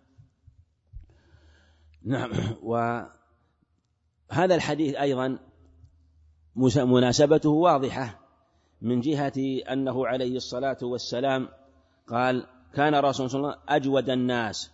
[2.04, 2.32] نعم.
[2.70, 5.40] وهذا الحديث أيضا
[6.76, 8.21] مناسبته واضحة.
[8.82, 9.34] من جهة
[9.72, 11.48] أنه عليه الصلاة والسلام
[12.08, 14.72] قال كان رسول الله صلى الله عليه وسلم أجود الناس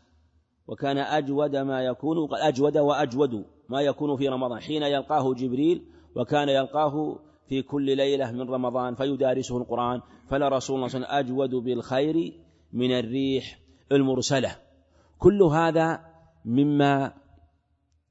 [0.67, 7.20] وكان أجود ما يكون أجود وأجود ما يكون في رمضان حين يلقاه جبريل وكان يلقاه
[7.50, 11.63] في كل ليلة من رمضان فيدارسه القرآن فلا رسول الله صلى الله عليه وسلم أجود
[11.63, 12.34] بالخير
[12.74, 13.60] من الريح
[13.91, 14.56] المرسلة.
[15.20, 16.06] كل هذا
[16.46, 17.13] مما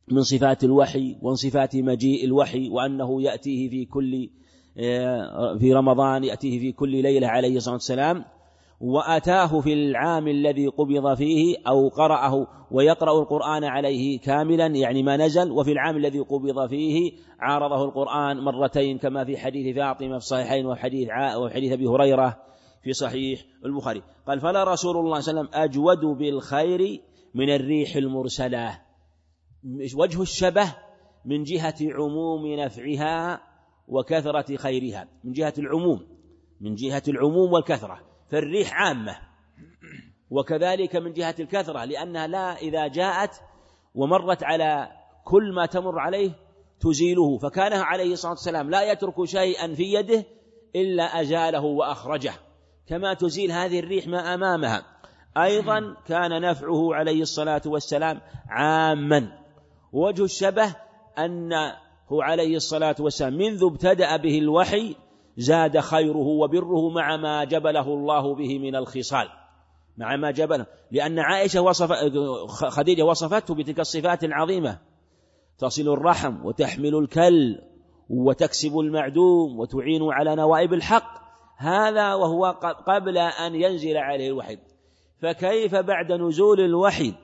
[0.08, 4.30] من صفات الوحي ومن صفات مجيء الوحي وأنه يأتيه في كل
[5.58, 8.24] في رمضان يأتيه في كل ليلة عليه الصلاة والسلام
[8.80, 15.50] وأتاه في العام الذي قبض فيه أو قرأه ويقرأ القرآن عليه كاملا يعني ما نزل
[15.50, 21.08] وفي العام الذي قبض فيه عارضه القرآن مرتين كما في حديث فاطمة في الصحيحين وحديث
[21.36, 22.36] وحديث أبي هريرة
[22.82, 24.02] في صحيح البخاري.
[24.26, 27.00] قال فلا رسول الله صلى الله عليه وسلم أجود بالخير
[27.34, 28.80] من الريح المرسلة.
[29.98, 30.74] وجه الشبه؟
[31.24, 33.40] من جهة عموم نفعها
[33.88, 36.16] وكثرة خيرها من جهة العموم
[36.60, 39.16] من جهة العموم والكثرة فالريح عامة.
[40.30, 43.30] وكذلك من جهة الكثرة لأنها لا إذا جاءت
[43.94, 44.88] ومرت على
[45.24, 46.30] كل ما تمر عليه
[46.80, 47.38] تزيله.
[47.38, 50.24] فكان عليه الصلاة والسلام لا يترك شيئا في يده
[50.76, 52.32] إلا أزاله وأخرجه.
[52.86, 54.82] كما تزيل هذه الريح ما أمامها.
[55.36, 59.32] أيضا كان نفعه عليه الصلاة والسلام عاما.
[59.92, 60.76] وجه الشبه
[62.12, 63.34] أنه عليه الصلاة والسلام.
[63.34, 64.96] منذ ابتدأ به الوحي
[65.36, 69.28] زاد خيره وبره مع ما جبله الله به من الخصال.
[69.96, 70.66] مع ما جبله.
[70.90, 71.92] لأن عائشة وصف
[72.48, 74.78] خديجة وصفته بتلك الصفات العظيمة.
[75.58, 77.58] تصل الرحم وتحمل الكل
[78.10, 81.26] وتكسب المعدوم وتعين على نوائب الحق.
[81.56, 82.46] هذا وهو
[82.86, 84.58] قبل أن ينزل عليه الوحي.
[85.22, 87.14] فكيف بعد نزول الوحي؟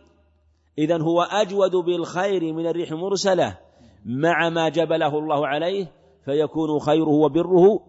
[0.78, 3.58] إذا هو أجود بالخير من الريح المرسلة
[4.04, 5.92] مع ما جبله الله عليه
[6.24, 7.86] فيكون خيره وبره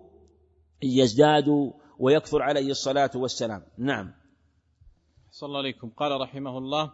[0.84, 3.62] يزداد ويكثر عليه الصلاة والسلام.
[3.78, 4.14] نعم.
[5.32, 5.90] صلى الله عليكم.
[5.90, 6.92] قال رحمه الله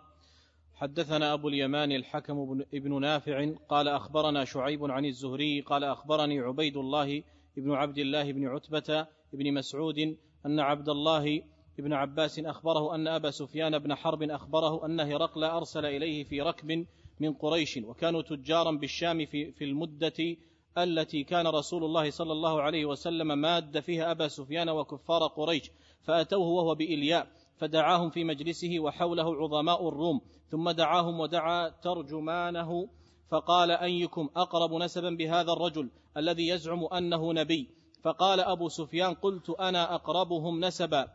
[0.80, 7.24] حدثنا أبو اليمان الحكم ابن نافع قال أخبرنا شعيب عن الزهري قال أخبرني عبيد الله
[7.58, 11.42] ابن عبد الله بن عتبة بن مسعود أن عبد الله
[11.80, 16.86] ابن عباس أخبره أن أبا سفيان بن حرب أخبره أن هرقل أرسل إليه في ركب
[17.20, 20.38] من قريش وكانوا تجارا بالشام في, في المدة
[20.78, 25.72] التي كان رسول الله صلى الله عليه وسلم ماد فيها أبا سفيان وكفار قريش
[26.04, 27.28] فأتوه وهو بإلياء
[27.58, 32.90] فدعاهم في مجلسه وحوله عظماء الروم ثم دعاهم ودعا ترجمانه
[33.30, 37.70] فقال أيكم أقرب نسبا بهذا الرجل الذي يزعم أنه نبي؟
[38.04, 41.08] فقال أبو سفيان قلت أنا أقربهم نسبا.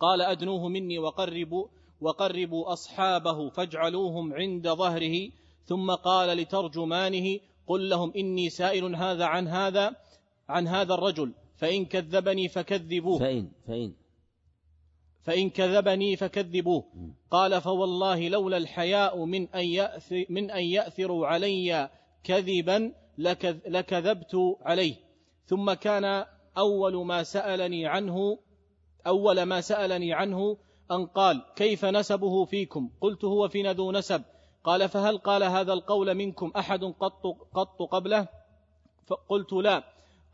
[0.00, 1.66] قال أدنوه مني وقربوا
[2.00, 5.30] وقربوا أصحابه فاجعلوهم عند ظهره
[5.64, 9.96] ثم قال لترجمانه قل لهم إني سائل هذا عن هذا
[10.48, 13.18] عن هذا الرجل فإن كذبني فكذبوه.
[13.18, 13.94] فإن فإن.
[15.22, 16.84] فإن كذبني فكذبوه.
[17.30, 21.90] قال فوالله لولا الحياء من أن يأثر من أن يأثروا علي
[22.24, 22.92] كذبا
[23.66, 24.94] لكذبت عليه.
[25.46, 26.24] ثم كان
[26.58, 28.38] أول ما سألني عنه
[29.06, 30.56] أول ما سألني عنه
[30.90, 34.22] أن قال كيف نسبه فيكم؟ قلت هو فينا ذو نسب.
[34.64, 38.28] قال فهل قال هذا القول منكم أحد قط, قط قبله؟
[39.28, 39.84] قلت لا.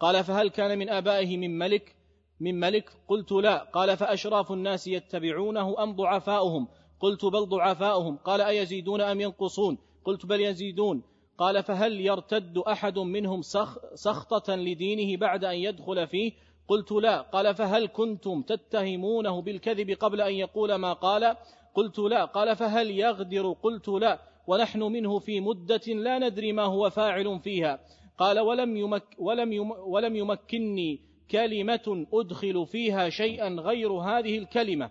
[0.01, 1.97] قال فهل كان من آبائه من ملك؟
[2.41, 3.59] من ملك؟ قلت لا.
[3.59, 6.69] قال فأشراف الناس يتبعونه أم ضعفاؤهم؟
[7.01, 8.17] قلت بل ضعفاؤهم.
[8.17, 11.03] قال أيزيدون أم ينقصون؟ قلت بل يزيدون.
[11.39, 16.33] قال فهل يرتد أحد منهم سخ سخطة لدينه بعد أن يدخل فيه؟
[16.69, 17.21] قلت لا.
[17.21, 21.37] قال فهل كنتم تتهمونه بالكذب قبل أن يقول ما قال؟
[21.75, 22.25] قلت لا.
[22.25, 24.19] قال فهل يغدر؟ قلت لا.
[24.47, 27.79] ونحن منه في مدة لا ندري ما هو فاعل فيها.
[28.19, 34.91] قال ولم, يمك ولم, يم ولم يمكنني كلمة أدخل فيها شيئا غير هذه الكلمة.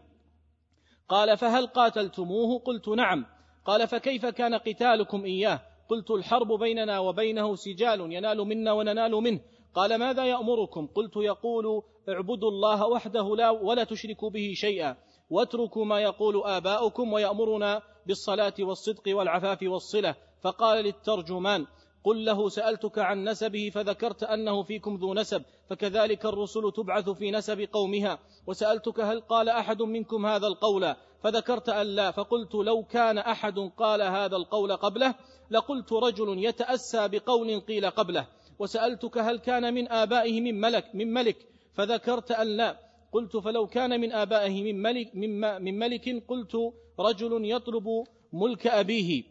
[1.09, 3.25] قال فهل قاتلتموه؟ قلت نعم.
[3.65, 9.39] قال فكيف كان قتالكم إياه؟ قلت الحرب بيننا وبينه سجال ينال منا وننال منه.
[9.75, 14.95] قال ماذا يأمركم؟ قلت يقول اعبدوا الله وحده لا ولا تشركوا به شيئا.
[15.29, 20.15] واتركوا ما يقول آباؤكم ويأمرنا بالصلاة والصدق والعفاف والصلة.
[20.41, 21.65] فقال للترجمان
[22.03, 27.67] قل له سألتك عن نسبه فذكرت أنه فيكم ذو نسب فكذلك الرسل تبعث في نسب
[27.71, 28.19] قومها.
[28.47, 32.11] وسألتك هل قال أحد منكم هذا القول؟ فذكرت أن لا.
[32.11, 35.15] فقلت لو كان أحد قال هذا القول قبله
[35.51, 38.27] لقلت رجل يتأسى بقول قيل قبله.
[38.61, 41.37] وسألتك هل كان من آبائه من ملك من ملك؟
[41.73, 42.79] فذكرت أن لا.
[43.11, 46.53] قلت فلو كان من آبائه من ملك من, من ملك قلت
[46.99, 47.87] رجل يطلب
[48.33, 49.23] ملك أبيه.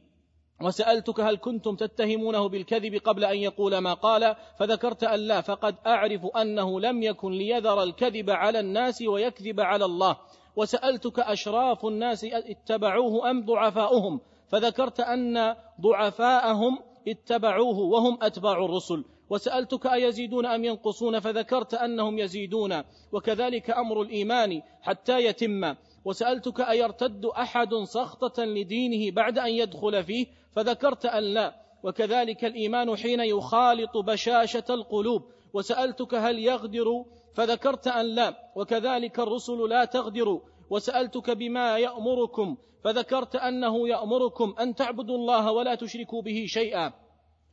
[0.63, 5.41] وسألتك هل كنتم تتهمونه بالكذب قبل أن يقول ما قال؟ فذكرت أن لا.
[5.41, 10.17] فقد أعرف أنه لم يكن ليذر الكذب على الناس ويكذب على الله.
[10.57, 16.79] وسألتك أشراف الناس اتبعوه أم ضعفاؤهم؟ فذكرت أن ضعفاءهم
[17.09, 19.05] اتبعوه وهم أتباع الرسل.
[19.31, 25.75] وسألتك أيزيدون أم ينقصون؟ فذكرت أنهم يزيدون وكذلك أمر الإيمان حتى يتم.
[26.05, 31.55] وسألتك أيرتد أحد سخطة لدينه بعد أن يدخل فيه؟ فذكرت أن لا.
[31.83, 35.23] وكذلك الإيمان حين يخالط بشاشة القلوب.
[35.55, 37.05] وسألتك هل يغدر؟
[37.35, 38.35] فذكرت أن لا.
[38.57, 40.41] وكذلك الرسل لا تغدر.
[40.71, 46.93] وسألتك بما يأمركم؟ فذكرت أنه يأمركم أن تعبدوا الله ولا تشركوا به شيئا.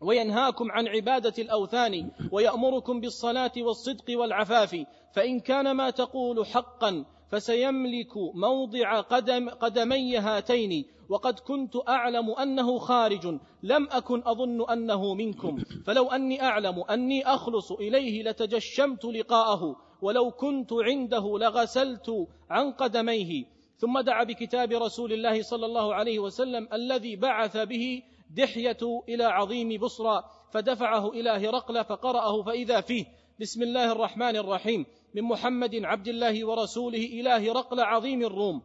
[0.01, 9.01] وينهاكم عن عبادة الأوثان ويأمركم بالصلاة والصدق والعفاف فإن كان ما تقول حقا فسيملك موضع
[9.01, 16.41] قدم قدمي هاتين وقد كنت أعلم أنه خارج لم أكن أظن أنه منكم فلو أني
[16.41, 23.45] أعلم أني أخلص إليه لتجشمت لقاءه ولو كنت عنده لغسلت عن قدميه.
[23.77, 29.77] ثم دعا بكتاب رسول الله صلى الله عليه وسلم الذي بعث به دحية إلى عظيم
[29.79, 30.23] بصرى
[30.53, 33.05] فدفعه إلى هرقل فقرأه فإذا فيه.
[33.41, 34.85] بسم الله الرحمن الرحيم.
[35.15, 38.61] من محمد عبد الله ورسوله إلى هرقل عظيم الروم.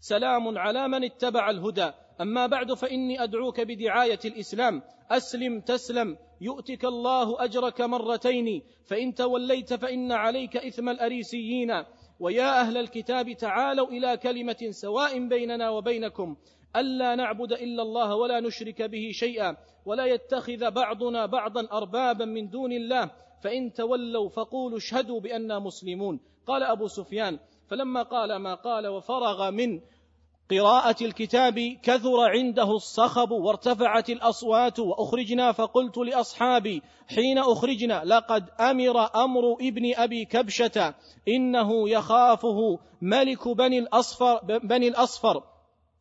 [0.00, 1.90] سلام على من اتبع الهدى.
[2.20, 4.82] أما بعد فإني أدعوك بدعاية الإسلام.
[5.10, 6.16] أسلم تسلم.
[6.40, 8.62] يؤتك الله أجرك مرتين.
[8.84, 11.70] فإن توليت فإن عليك إثم الأريسيين.
[12.20, 16.36] ويا أهل الكتاب تعالوا إلى كلمة سواء بيننا وبينكم.
[16.76, 19.56] ألا نعبد إلا الله ولا نشرك به شيئا
[19.86, 23.10] ولا يتخذ بعضنا بعضا أربابا من دون الله.
[23.42, 26.20] فإن تولوا فقولوا اشهدوا بأننا مسلمون.
[26.46, 29.80] قال أبو سفيان فلما قال ما قال وفرغ من
[30.50, 39.56] قراءة الكتاب كثر عنده الصخب وارتفعت الأصوات وأخرجنا فقلت لأصحابي حين أخرجنا لقد أمر أمر
[39.60, 40.94] ابن أبي كبشة
[41.28, 45.42] إنه يخافه ملك بني الأصفر, بني الأصفر.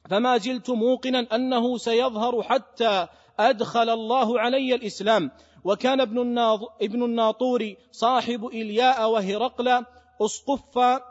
[0.10, 3.08] فما زلت موقنا أنه سيظهر حتى
[3.40, 5.32] أدخل الله علي الإسلام.
[5.64, 6.38] وكان ابن,
[6.82, 9.86] ابن الناطور صاحب إلياء وهرقل
[10.22, 11.02] أسقف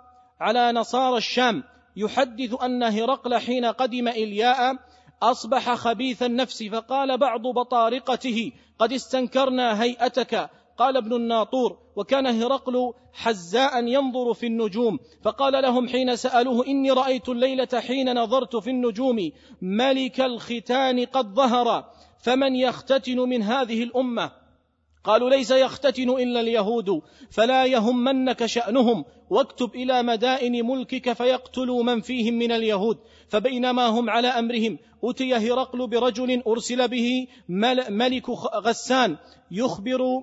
[0.41, 1.63] على نصارى الشام.
[1.97, 4.77] يحدث أن هرقل حين قدم إلياء
[5.23, 13.85] أصبح خبيث النفس فقال بعض بطارقته قد استنكرنا هيئتك قال ابن الناطور وكان هرقل حزاء
[13.85, 19.31] ينظر في النجوم فقال لهم حين سألوه إني رأيت الليلة حين نظرت في النجوم
[19.63, 21.85] ملك الختان قد ظهر
[22.19, 24.33] فمن يختتن من هذه الأمة؟
[25.05, 32.35] قالوا ليس يختتن إلا اليهود فلا يهمنك شأنهم واكتب إلى مدائن ملكك فيقتلوا من فيهم
[32.35, 32.99] من اليهود
[33.29, 37.27] فبينما هم على أمرهم اتي هرقل برجل أرسل به
[37.89, 39.17] ملك غسان
[39.51, 40.23] يخبر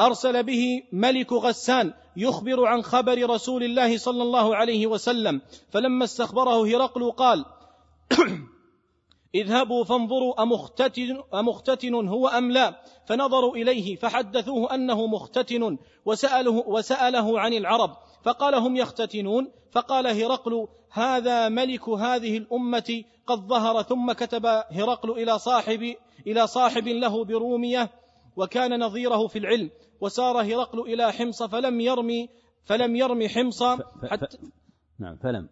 [0.00, 5.40] أرسل به ملك غسان يخبر عن خبر رسول الله صلى الله عليه وسلم
[5.70, 7.44] فلما استخبره هرقل قال
[9.34, 17.52] اذهبوا فانظروا أمختتن, أمختتن هو أم لا؟ فنظروا إليه فحدثوه أنه مختتن وسأله, وسأله عن
[17.52, 25.10] العرب فقال هم يختتنون؟ فقال هرقل هذا ملك هذه الأمة قد ظهر ثم كتب هرقل
[25.10, 25.94] إلى صاحب
[26.26, 27.90] إلى صاحب له برومية
[28.36, 29.70] وكان نظيره في العلم
[30.00, 32.28] وسار هرقل إلى حمص فلم يرمي
[32.64, 33.62] فلم يرمي حمص
[34.10, 34.26] حتى
[34.98, 35.48] نعم فلم.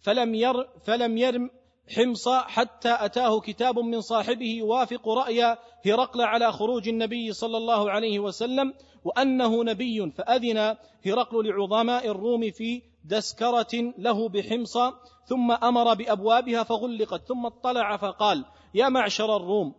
[0.00, 1.50] فلم ير فلم يرم
[1.96, 5.56] حمص حتى أتاه كتاب من صاحبه يوافق رأي
[5.86, 12.82] هرقل على خروج النبي صلى الله عليه وسلم وأنه نبي فأذن هرقل لعظماء الروم في
[13.04, 14.78] دسكرة له بحمص
[15.24, 18.44] ثم أمر بأبوابها فغلقت ثم اطلع فقال
[18.74, 19.74] يا معشر الروم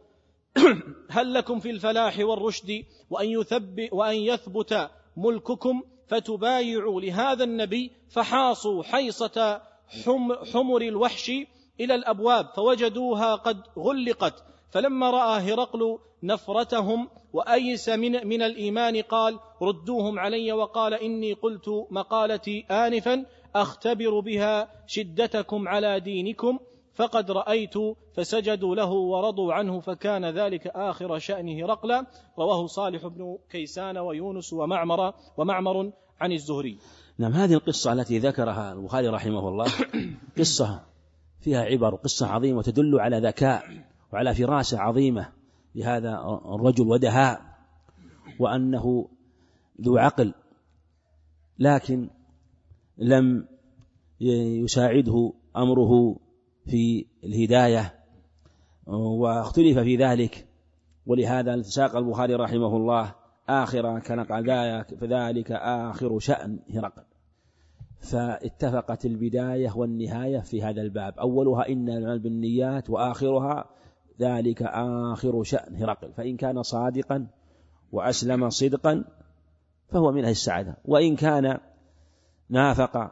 [1.10, 9.62] هل لكم في الفلاح والرشد وأن, يثب وأن يثبت ملككم فتبايعوا لهذا النبي فحاصوا حيصة
[10.54, 11.32] حمر الوحش
[11.80, 14.44] إلى الأبواب فوجدوها قد غلقت.
[14.72, 22.66] فلما رأى هرقل نفرتهم وأيس من من الإيمان قال ردوهم علي وقال إني قلت مقالتي
[22.72, 26.60] انفا أختبر بها شدتكم على دينكم
[27.00, 27.74] فقد رأيت
[28.14, 32.06] فسجدوا له ورضوا عنه فكان ذلك آخر شان هرقل
[32.40, 35.92] رواه صالح بن كيسان ويونس ومعمر ومعمر
[36.22, 36.78] عن الزهري.
[37.18, 39.66] نعم هذه القصة التي ذكرها البخاري رحمه الله
[40.38, 40.84] قصة
[41.42, 43.64] فيها عبر وقصة عظيمة وتدل على ذكاء
[44.14, 45.30] وعلى فراسة عظيمة
[45.76, 47.42] لهذا الرجل ودهاء
[48.40, 49.10] وأنه
[49.82, 50.34] ذو عقل
[51.60, 52.10] لكن
[52.98, 53.48] لم
[54.62, 56.16] يساعده أمره
[56.66, 58.00] في الهداية
[58.88, 60.48] واختلف في ذلك.
[61.06, 63.16] ولهذا ساق البخاري رحمه الله
[63.50, 67.04] آخر كان قال فذلك آخر شأن هرقل.
[68.00, 71.20] فاتفقت البداية والنهاية في هذا الباب.
[71.20, 73.70] أولها إن العمل بالنيات وآخرها
[74.20, 74.62] ذلك
[75.14, 76.14] آخر شأن هرقل.
[76.14, 77.28] فإن كان صادقا
[77.92, 79.04] وأسلم صدقا
[79.90, 80.78] فهو من أهل السعادة.
[80.86, 81.58] وإن كان
[82.50, 83.12] نافق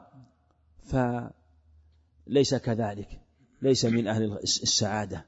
[0.84, 3.27] فليس كذلك.
[3.62, 5.26] ليس من أهل السعادة.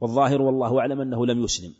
[0.00, 1.74] والظاهر والله أعلم أنه لم يسلم.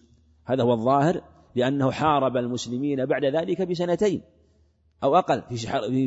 [0.45, 1.21] هذا هو الظاهر
[1.55, 4.23] لأنه حارب المسلمين بعد ذلك بسنتين
[5.03, 5.57] أو أقل في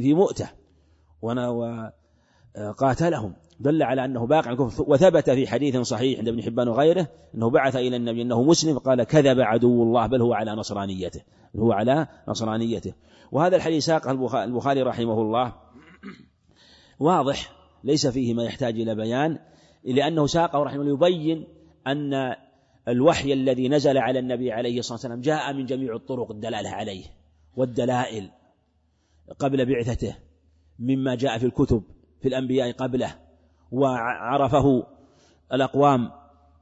[0.01, 0.49] في مؤتة.
[2.55, 4.85] وقاتلهم دل على أنه باقع الكفر.
[4.87, 9.03] وثبت في حديث صحيح عند ابن حبان وغيره أنه بعث إلى النبي أنه مسلم قال
[9.03, 11.21] كذب عدو الله بل هو على نصرانيته.
[11.53, 12.93] بل هو على نصرانيته.
[13.31, 14.11] وهذا الحديث ساقه
[14.43, 15.53] البخاري رحمه الله.
[16.99, 17.51] واضح.
[17.83, 19.39] ليس فيه ما يحتاج إلى بيان.
[19.85, 21.47] لأنه ساقه رحمه الله يبين
[21.87, 22.35] أن
[22.87, 27.03] الوحي الذي نزل على النبي عليه الصلاة والسلام جاء من جميع الطرق الدلالة عليه
[27.55, 28.29] والدلائل
[29.39, 30.15] قبل بعثته
[30.79, 31.83] مما جاء في الكتب
[32.21, 33.15] في الأنبياء قبله
[33.71, 34.83] وعرفه
[35.53, 36.11] الأقوام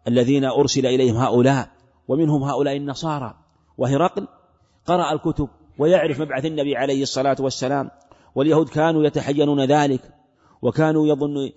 [0.07, 1.69] الذين أرسل إليهم هؤلاء
[2.07, 3.37] ومنهم هؤلاء النصارى.
[3.77, 4.27] وهرقل
[4.85, 7.91] قرأ الكتب ويعرف مبعث النبي عليه الصلاة والسلام
[8.35, 10.01] واليهود كانوا يتحينون ذلك
[10.61, 11.51] وكانوا يظن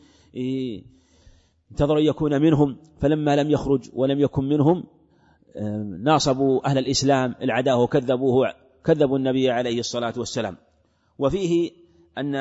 [1.75, 4.85] انتظروا أن يكون منهم فلما لم يخرج ولم يكن منهم
[6.03, 8.53] ناصبوا أهل الإسلام العداء وكذبوه
[8.85, 10.57] كذبوا النبي عليه الصلاة والسلام.
[11.18, 11.70] وفيه
[12.18, 12.37] أن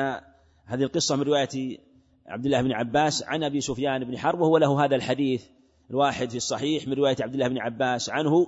[0.64, 1.78] هذه القصة من رواية
[2.26, 5.44] عبد الله بن عباس عن أبي سفيان بن حرب وهو له هذا الحديث
[5.90, 8.46] الواحد في الصحيح من رواية عبد الله بن عباس عنه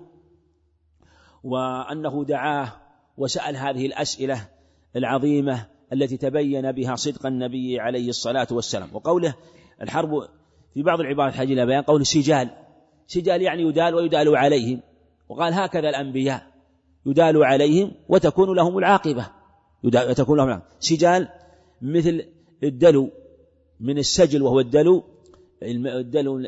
[1.44, 2.72] وأنه دعاه
[3.18, 4.48] وسأل هذه الأسئلة
[4.96, 8.88] العظيمة التي تبين بها صدق النبي عليه الصلاة والسلام.
[8.92, 9.34] وقوله
[9.82, 10.28] الحرب
[10.76, 12.48] في بعض العبارات حاجة إلى بيان قول سجال.
[13.06, 14.80] سجال يعني يدال ويدال عليهم.
[15.28, 16.42] وقال هكذا الأنبياء.
[17.06, 19.26] يدال عليهم وتكون لهم العاقبة.
[19.84, 20.66] وتكون لهم العاقبة.
[20.80, 21.28] سجال
[21.82, 22.24] مثل
[22.62, 23.10] الدلو
[23.80, 25.04] من السجل وهو الدلو.
[25.62, 26.38] الدلو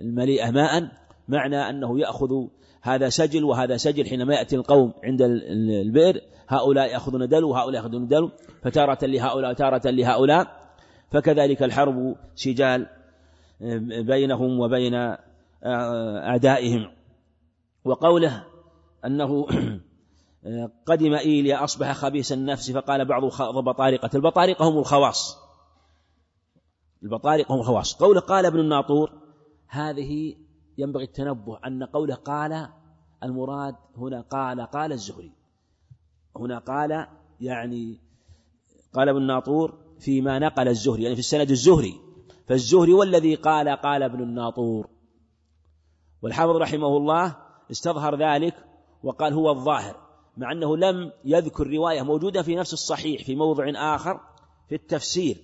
[0.00, 0.88] المليئة ماء.
[1.28, 2.46] معنى أنه يأخذ
[2.82, 6.20] هذا سجل وهذا سجل حينما يأتي القوم عند البئر.
[6.48, 8.30] هؤلاء يأخذون دلو وهؤلاء يأخذون دلو.
[8.62, 10.46] فتارة لهؤلاء وتارة لهؤلاء.
[11.12, 12.86] فكذلك الحرب سجال
[14.00, 15.16] بينهم وبين
[15.64, 16.90] أعدائهم.
[17.84, 18.44] وقوله
[19.04, 19.46] أنه
[20.88, 23.24] قدم إيليا أصبح خبيث النفس فقال بعض
[23.56, 25.38] البطارقة البطارقة هم الخواص.
[27.02, 27.94] البطارقة هم الخواص.
[27.94, 29.12] قوله قال ابن الناطور
[29.68, 30.36] هذه
[30.78, 32.68] ينبغي التنبه أن قوله قال
[33.22, 35.32] المراد هنا قال قال الزهري.
[36.36, 37.06] هنا قال
[37.40, 38.00] يعني
[38.94, 42.07] قال ابن الناطور فيما نقل الزهري يعني في السند الزهري.
[42.48, 44.88] فالزهري والذي قال قال ابن الناطور.
[46.22, 47.36] والحافظ رحمه الله
[47.70, 48.54] استظهر ذلك
[49.02, 49.96] وقال هو الظاهر
[50.36, 54.20] مع أنه لم يذكر رواية موجودة في نفس الصحيح في موضع آخر
[54.68, 55.36] في التفسير.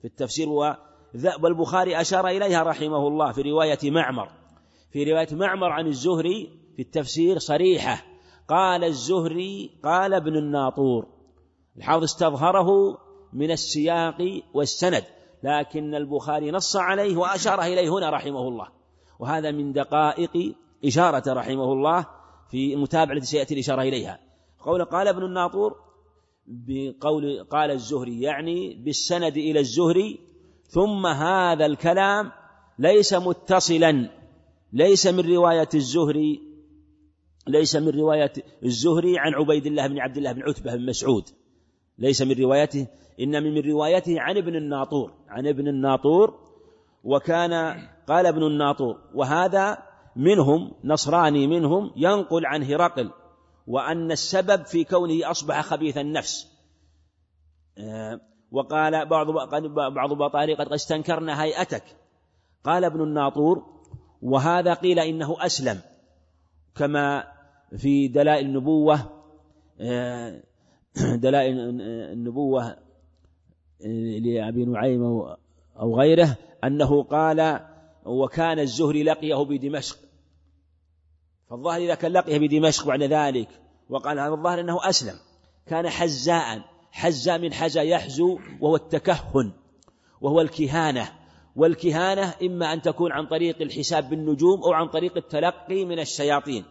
[0.00, 0.48] في التفسير
[1.40, 4.28] والبخاري أشار إليها رحمه الله في رواية معمر.
[4.92, 8.04] في رواية معمر عن الزهري في التفسير صريحة
[8.48, 11.06] قال الزهري قال ابن الناطور.
[11.76, 12.98] الحافظ استظهره
[13.32, 15.04] من السياق والسند.
[15.42, 18.68] لكن البخاري نص عليه وأشار إليه هنا رحمه الله.
[19.18, 22.06] وهذا من دقائق إشارة رحمه الله
[22.50, 24.18] في المتابعة التي سيأتي الإشارة إليها.
[24.60, 25.76] قول قال ابن الناطور
[26.46, 30.18] بقول قال الزهري يعني بالسند إلى الزهري
[30.66, 32.32] ثم هذا الكلام
[32.78, 34.10] ليس متصلا
[34.72, 36.40] ليس من رواية الزهري
[37.48, 38.32] ليس من رواية
[38.64, 41.24] الزهري عن عبيد الله بن عبد الله بن عتبة بن مسعود
[41.98, 42.86] ليس من روايته.
[43.20, 46.38] إنما من روايته عن ابن الناطور عن ابن الناطور
[47.04, 47.52] وكان
[48.08, 49.78] قال ابن الناطور وهذا
[50.16, 53.10] منهم نصراني منهم ينقل عن هرقل
[53.66, 56.52] وأن السبب في كونه أصبح خبيث النفس.
[57.78, 59.26] آه، وقال بعض
[59.94, 61.84] بعض بطارق قد استنكرنا هيئتك.
[62.64, 63.62] قال ابن الناطور
[64.22, 65.80] وهذا قيل إنه أسلم
[66.74, 67.24] كما
[67.76, 68.98] في دلائل النبوة
[69.80, 70.42] آه،
[71.26, 71.80] دلائل
[72.12, 72.76] النبوة
[74.22, 75.02] لأبي نعيم
[75.80, 77.60] أو غيره أنه قال
[78.04, 79.98] وكان الزهري لقيه بدمشق.
[81.50, 83.48] فالظاهر إذا كان لقيه بدمشق بعد ذلك
[83.90, 85.14] وقال هذا الظاهر أنه أسلم.
[85.66, 89.52] كان حزاء حزاء من حزا يحزو وهو التكهن
[90.20, 91.08] وهو الكهانة.
[91.56, 96.64] والكهانة إما أن تكون عن طريق الحساب بالنجوم أو عن طريق التلقي من الشياطين.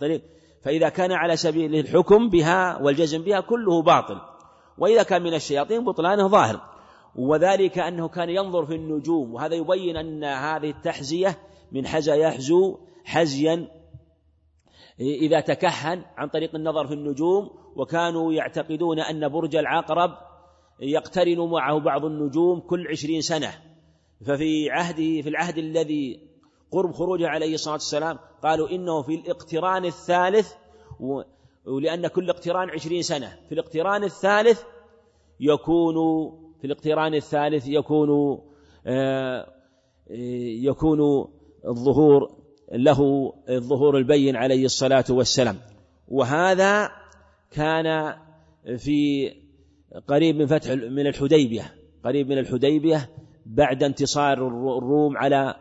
[0.00, 0.22] طريق
[0.62, 4.33] فإذا كان على سبيل الحكم بها والجزم بها كله باطل.
[4.78, 6.60] وإذا كان من الشياطين بطلانه ظاهر.
[7.16, 11.38] وذلك أنه كان ينظر في النجوم وهذا يبين أن هذه التحزية
[11.72, 13.68] من حزى يحزو حزيا
[15.00, 20.10] إذا تكهن عن طريق النظر في النجوم وكانوا يعتقدون أن برج العقرب
[20.80, 23.54] يقترن معه بعض النجوم كل عشرين سنة.
[24.26, 26.20] ففي عهده في العهد الذي
[26.70, 30.52] قرب خروجه عليه الصلاة والسلام قالوا إنه في الاقتران الثالث
[31.66, 33.38] ولأن كل اقتران عشرين سنة.
[33.48, 34.62] في الاقتران الثالث
[35.40, 35.94] يكون
[36.60, 38.38] في الاقتران الثالث يكون
[38.86, 39.46] آه،
[40.60, 41.28] يكون
[41.66, 42.30] الظهور
[42.72, 45.56] له الظهور البين عليه الصلاة والسلام.
[46.08, 46.90] وهذا
[47.50, 48.14] كان
[48.76, 49.30] في
[50.08, 53.10] قريب من فتح من الحديبية قريب من الحديبية
[53.46, 55.54] بعد انتصار الروم على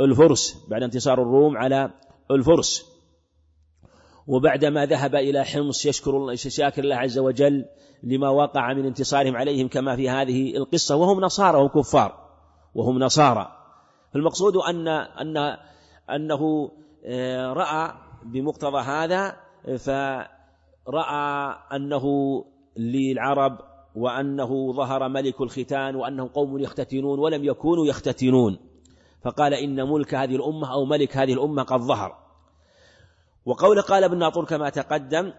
[0.00, 1.90] الفرس بعد انتصار الروم على
[2.30, 2.97] الفرس.
[4.28, 7.64] وبعدما ذهب إلى حمص يشكر الله شاكر الله عز وجل
[8.02, 12.28] لما وقع من انتصارهم عليهم كما في هذه القصة وهم نصارى وكفار
[12.74, 13.52] وهم نصارى.
[14.14, 15.56] فالمقصود أن أن
[16.10, 16.70] أنه
[17.04, 17.92] آه، رأى
[18.24, 19.36] بمقتضى هذا
[19.78, 22.04] فرأى أنه
[22.76, 23.58] للعرب
[23.94, 28.58] وأنه ظهر ملك الختان وأنهم قوم يختتنون ولم يكونوا يختتنون.
[29.24, 32.27] فقال إن ملك هذه الأمة أو ملك هذه الأمة قد ظهر.
[33.48, 35.32] وقول قال ابن ناطور كما تقدم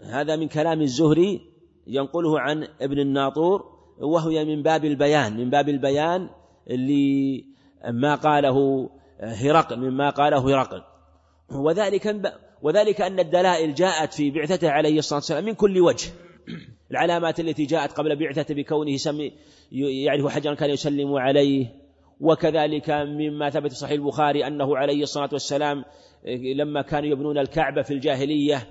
[0.00, 1.40] هذا من كلام الزهري
[1.86, 3.64] ينقله عن ابن الناطور
[3.98, 6.28] وهو من باب البيان من باب البيان
[6.66, 8.90] لما قاله
[9.20, 10.82] هرقل مما قاله هرقل.
[11.50, 16.10] وذلك وذلك أن الدلائل جاءت في بعثته عليه الصلاة والسلام من كل وجه.
[16.90, 19.32] العلامات التي جاءت قبل بعثته بكونه سمي
[19.72, 21.79] يعرف حجرا كان يسلم عليه
[22.20, 25.84] وكذلك مما ثبت في صحيح البخاري أنه عليه الصلاة والسلام
[26.56, 28.66] لما كانوا يبنون الكعبة في الجاهلية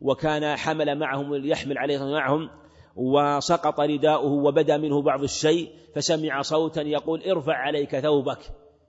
[0.00, 2.50] وكان حمل معهم يحمل عليه معهم
[2.96, 8.38] وسقط رداؤه وبدا منه بعض الشيء فسمع صوتا يقول ارفع عليك ثوبك.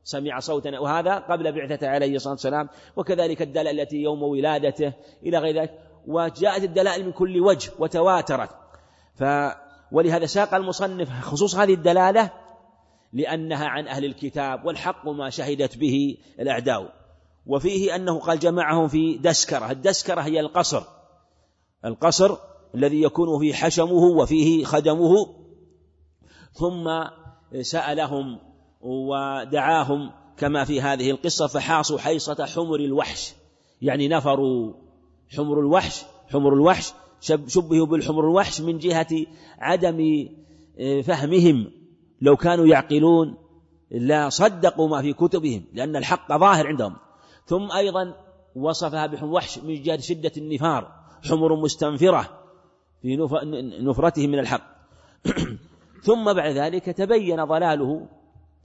[0.04, 2.70] سمع صوتا وهذا قبل بعثته عليه الصلاة والسلام.
[2.96, 4.94] وكذلك الدلائل التي يوم ولادته
[5.26, 5.80] إلى غير ذلك.
[6.08, 8.50] وجاءت الدلائل من كل وجه وتواترت.
[9.16, 9.24] ف
[9.92, 12.32] ولهذا ساق المصنف خصوص هذه الدلالة
[13.14, 16.94] لأنها عن أهل الكتاب والحق ما شهدت به الأعداء.
[17.46, 19.72] وفيه أنه قال جمعهم في دسكرة.
[19.72, 20.84] الدسكرة هي القصر.
[21.86, 22.38] القصر
[22.76, 25.14] الذي يكون فيه حشمه وفيه خدمه.
[26.54, 26.90] ثم
[27.62, 28.40] سألهم
[28.82, 33.34] ودعاهم كما في هذه القصة فحاصوا حيصة حمر الوحش.
[33.82, 34.74] يعني نفروا
[35.38, 36.94] حمر الوحش حمر الوحش
[37.48, 39.26] شبهوا بالحمر الوحش من جهة
[39.60, 40.28] عدم
[40.80, 41.72] آه، فهمهم.
[42.22, 43.38] لو كانوا يعقلون
[43.92, 46.96] لا صدقوا ما في كتبهم لأن الحق ظاهر عندهم.
[47.46, 48.14] ثم أيضا
[48.56, 50.92] وصفها بحمر وحش من جهة شدة النفار
[51.30, 52.30] حمر مستنفرة
[53.02, 53.16] في
[53.82, 54.62] نفرته من الحق.
[56.08, 58.08] ثم بعد ذلك تبين ضلاله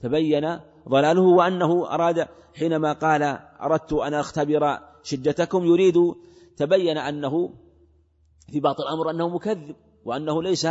[0.01, 5.95] تبين ضلاله وأنه أراد حينما قال أردت أن أختبر شدتكم يريد
[6.57, 7.49] تبين أنه
[8.51, 9.75] في باطل الأمر أنه مكذب
[10.05, 10.67] وأنه ليس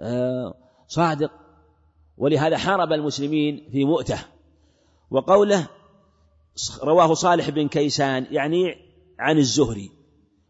[0.00, 0.54] آه،
[0.88, 1.39] صادق.
[2.20, 4.18] ولهذا حارب المسلمين في مؤتة.
[5.10, 5.68] وقوله
[6.82, 8.76] رواه صالح بن كيسان يعني
[9.18, 9.90] عن الزهري.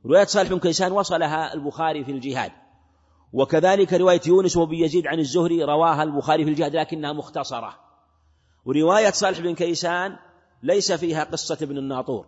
[0.06, 2.52] رواية صالح بن كيسان وصلها البخاري في الجهاد.
[3.32, 7.74] وكذلك رواية يونس وابن يزيد عن الزهري رواها البخاري في الجهاد لكنها مختصرة.
[8.64, 10.16] ورواية صالح بن كيسان
[10.62, 12.26] ليس فيها قصة ابن الناطور.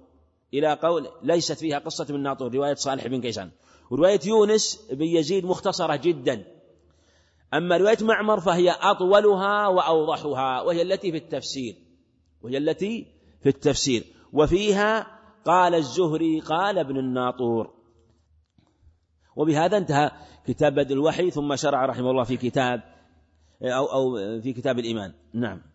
[0.55, 3.51] إلى قول ليست فيها قصة ابن الناطور رواية صالح بن كيسان.
[3.91, 6.45] ورواية يونس بن يزيد مختصرة جدا.
[7.55, 11.75] أما رواية معمر فهي أطولها وأوضحها وهي التي في التفسير
[12.43, 13.07] وهي التي
[13.43, 14.05] في التفسير.
[14.33, 15.07] وفيها
[15.45, 17.75] قال الزهري قال ابن الناطور.
[19.37, 20.11] وبهذا انتهى
[20.47, 22.83] كتاب بدء الوحي ثم شرع رحمه الله في كتاب
[23.63, 25.13] أو أو في كتاب الإيمان.
[25.35, 25.72] نعم.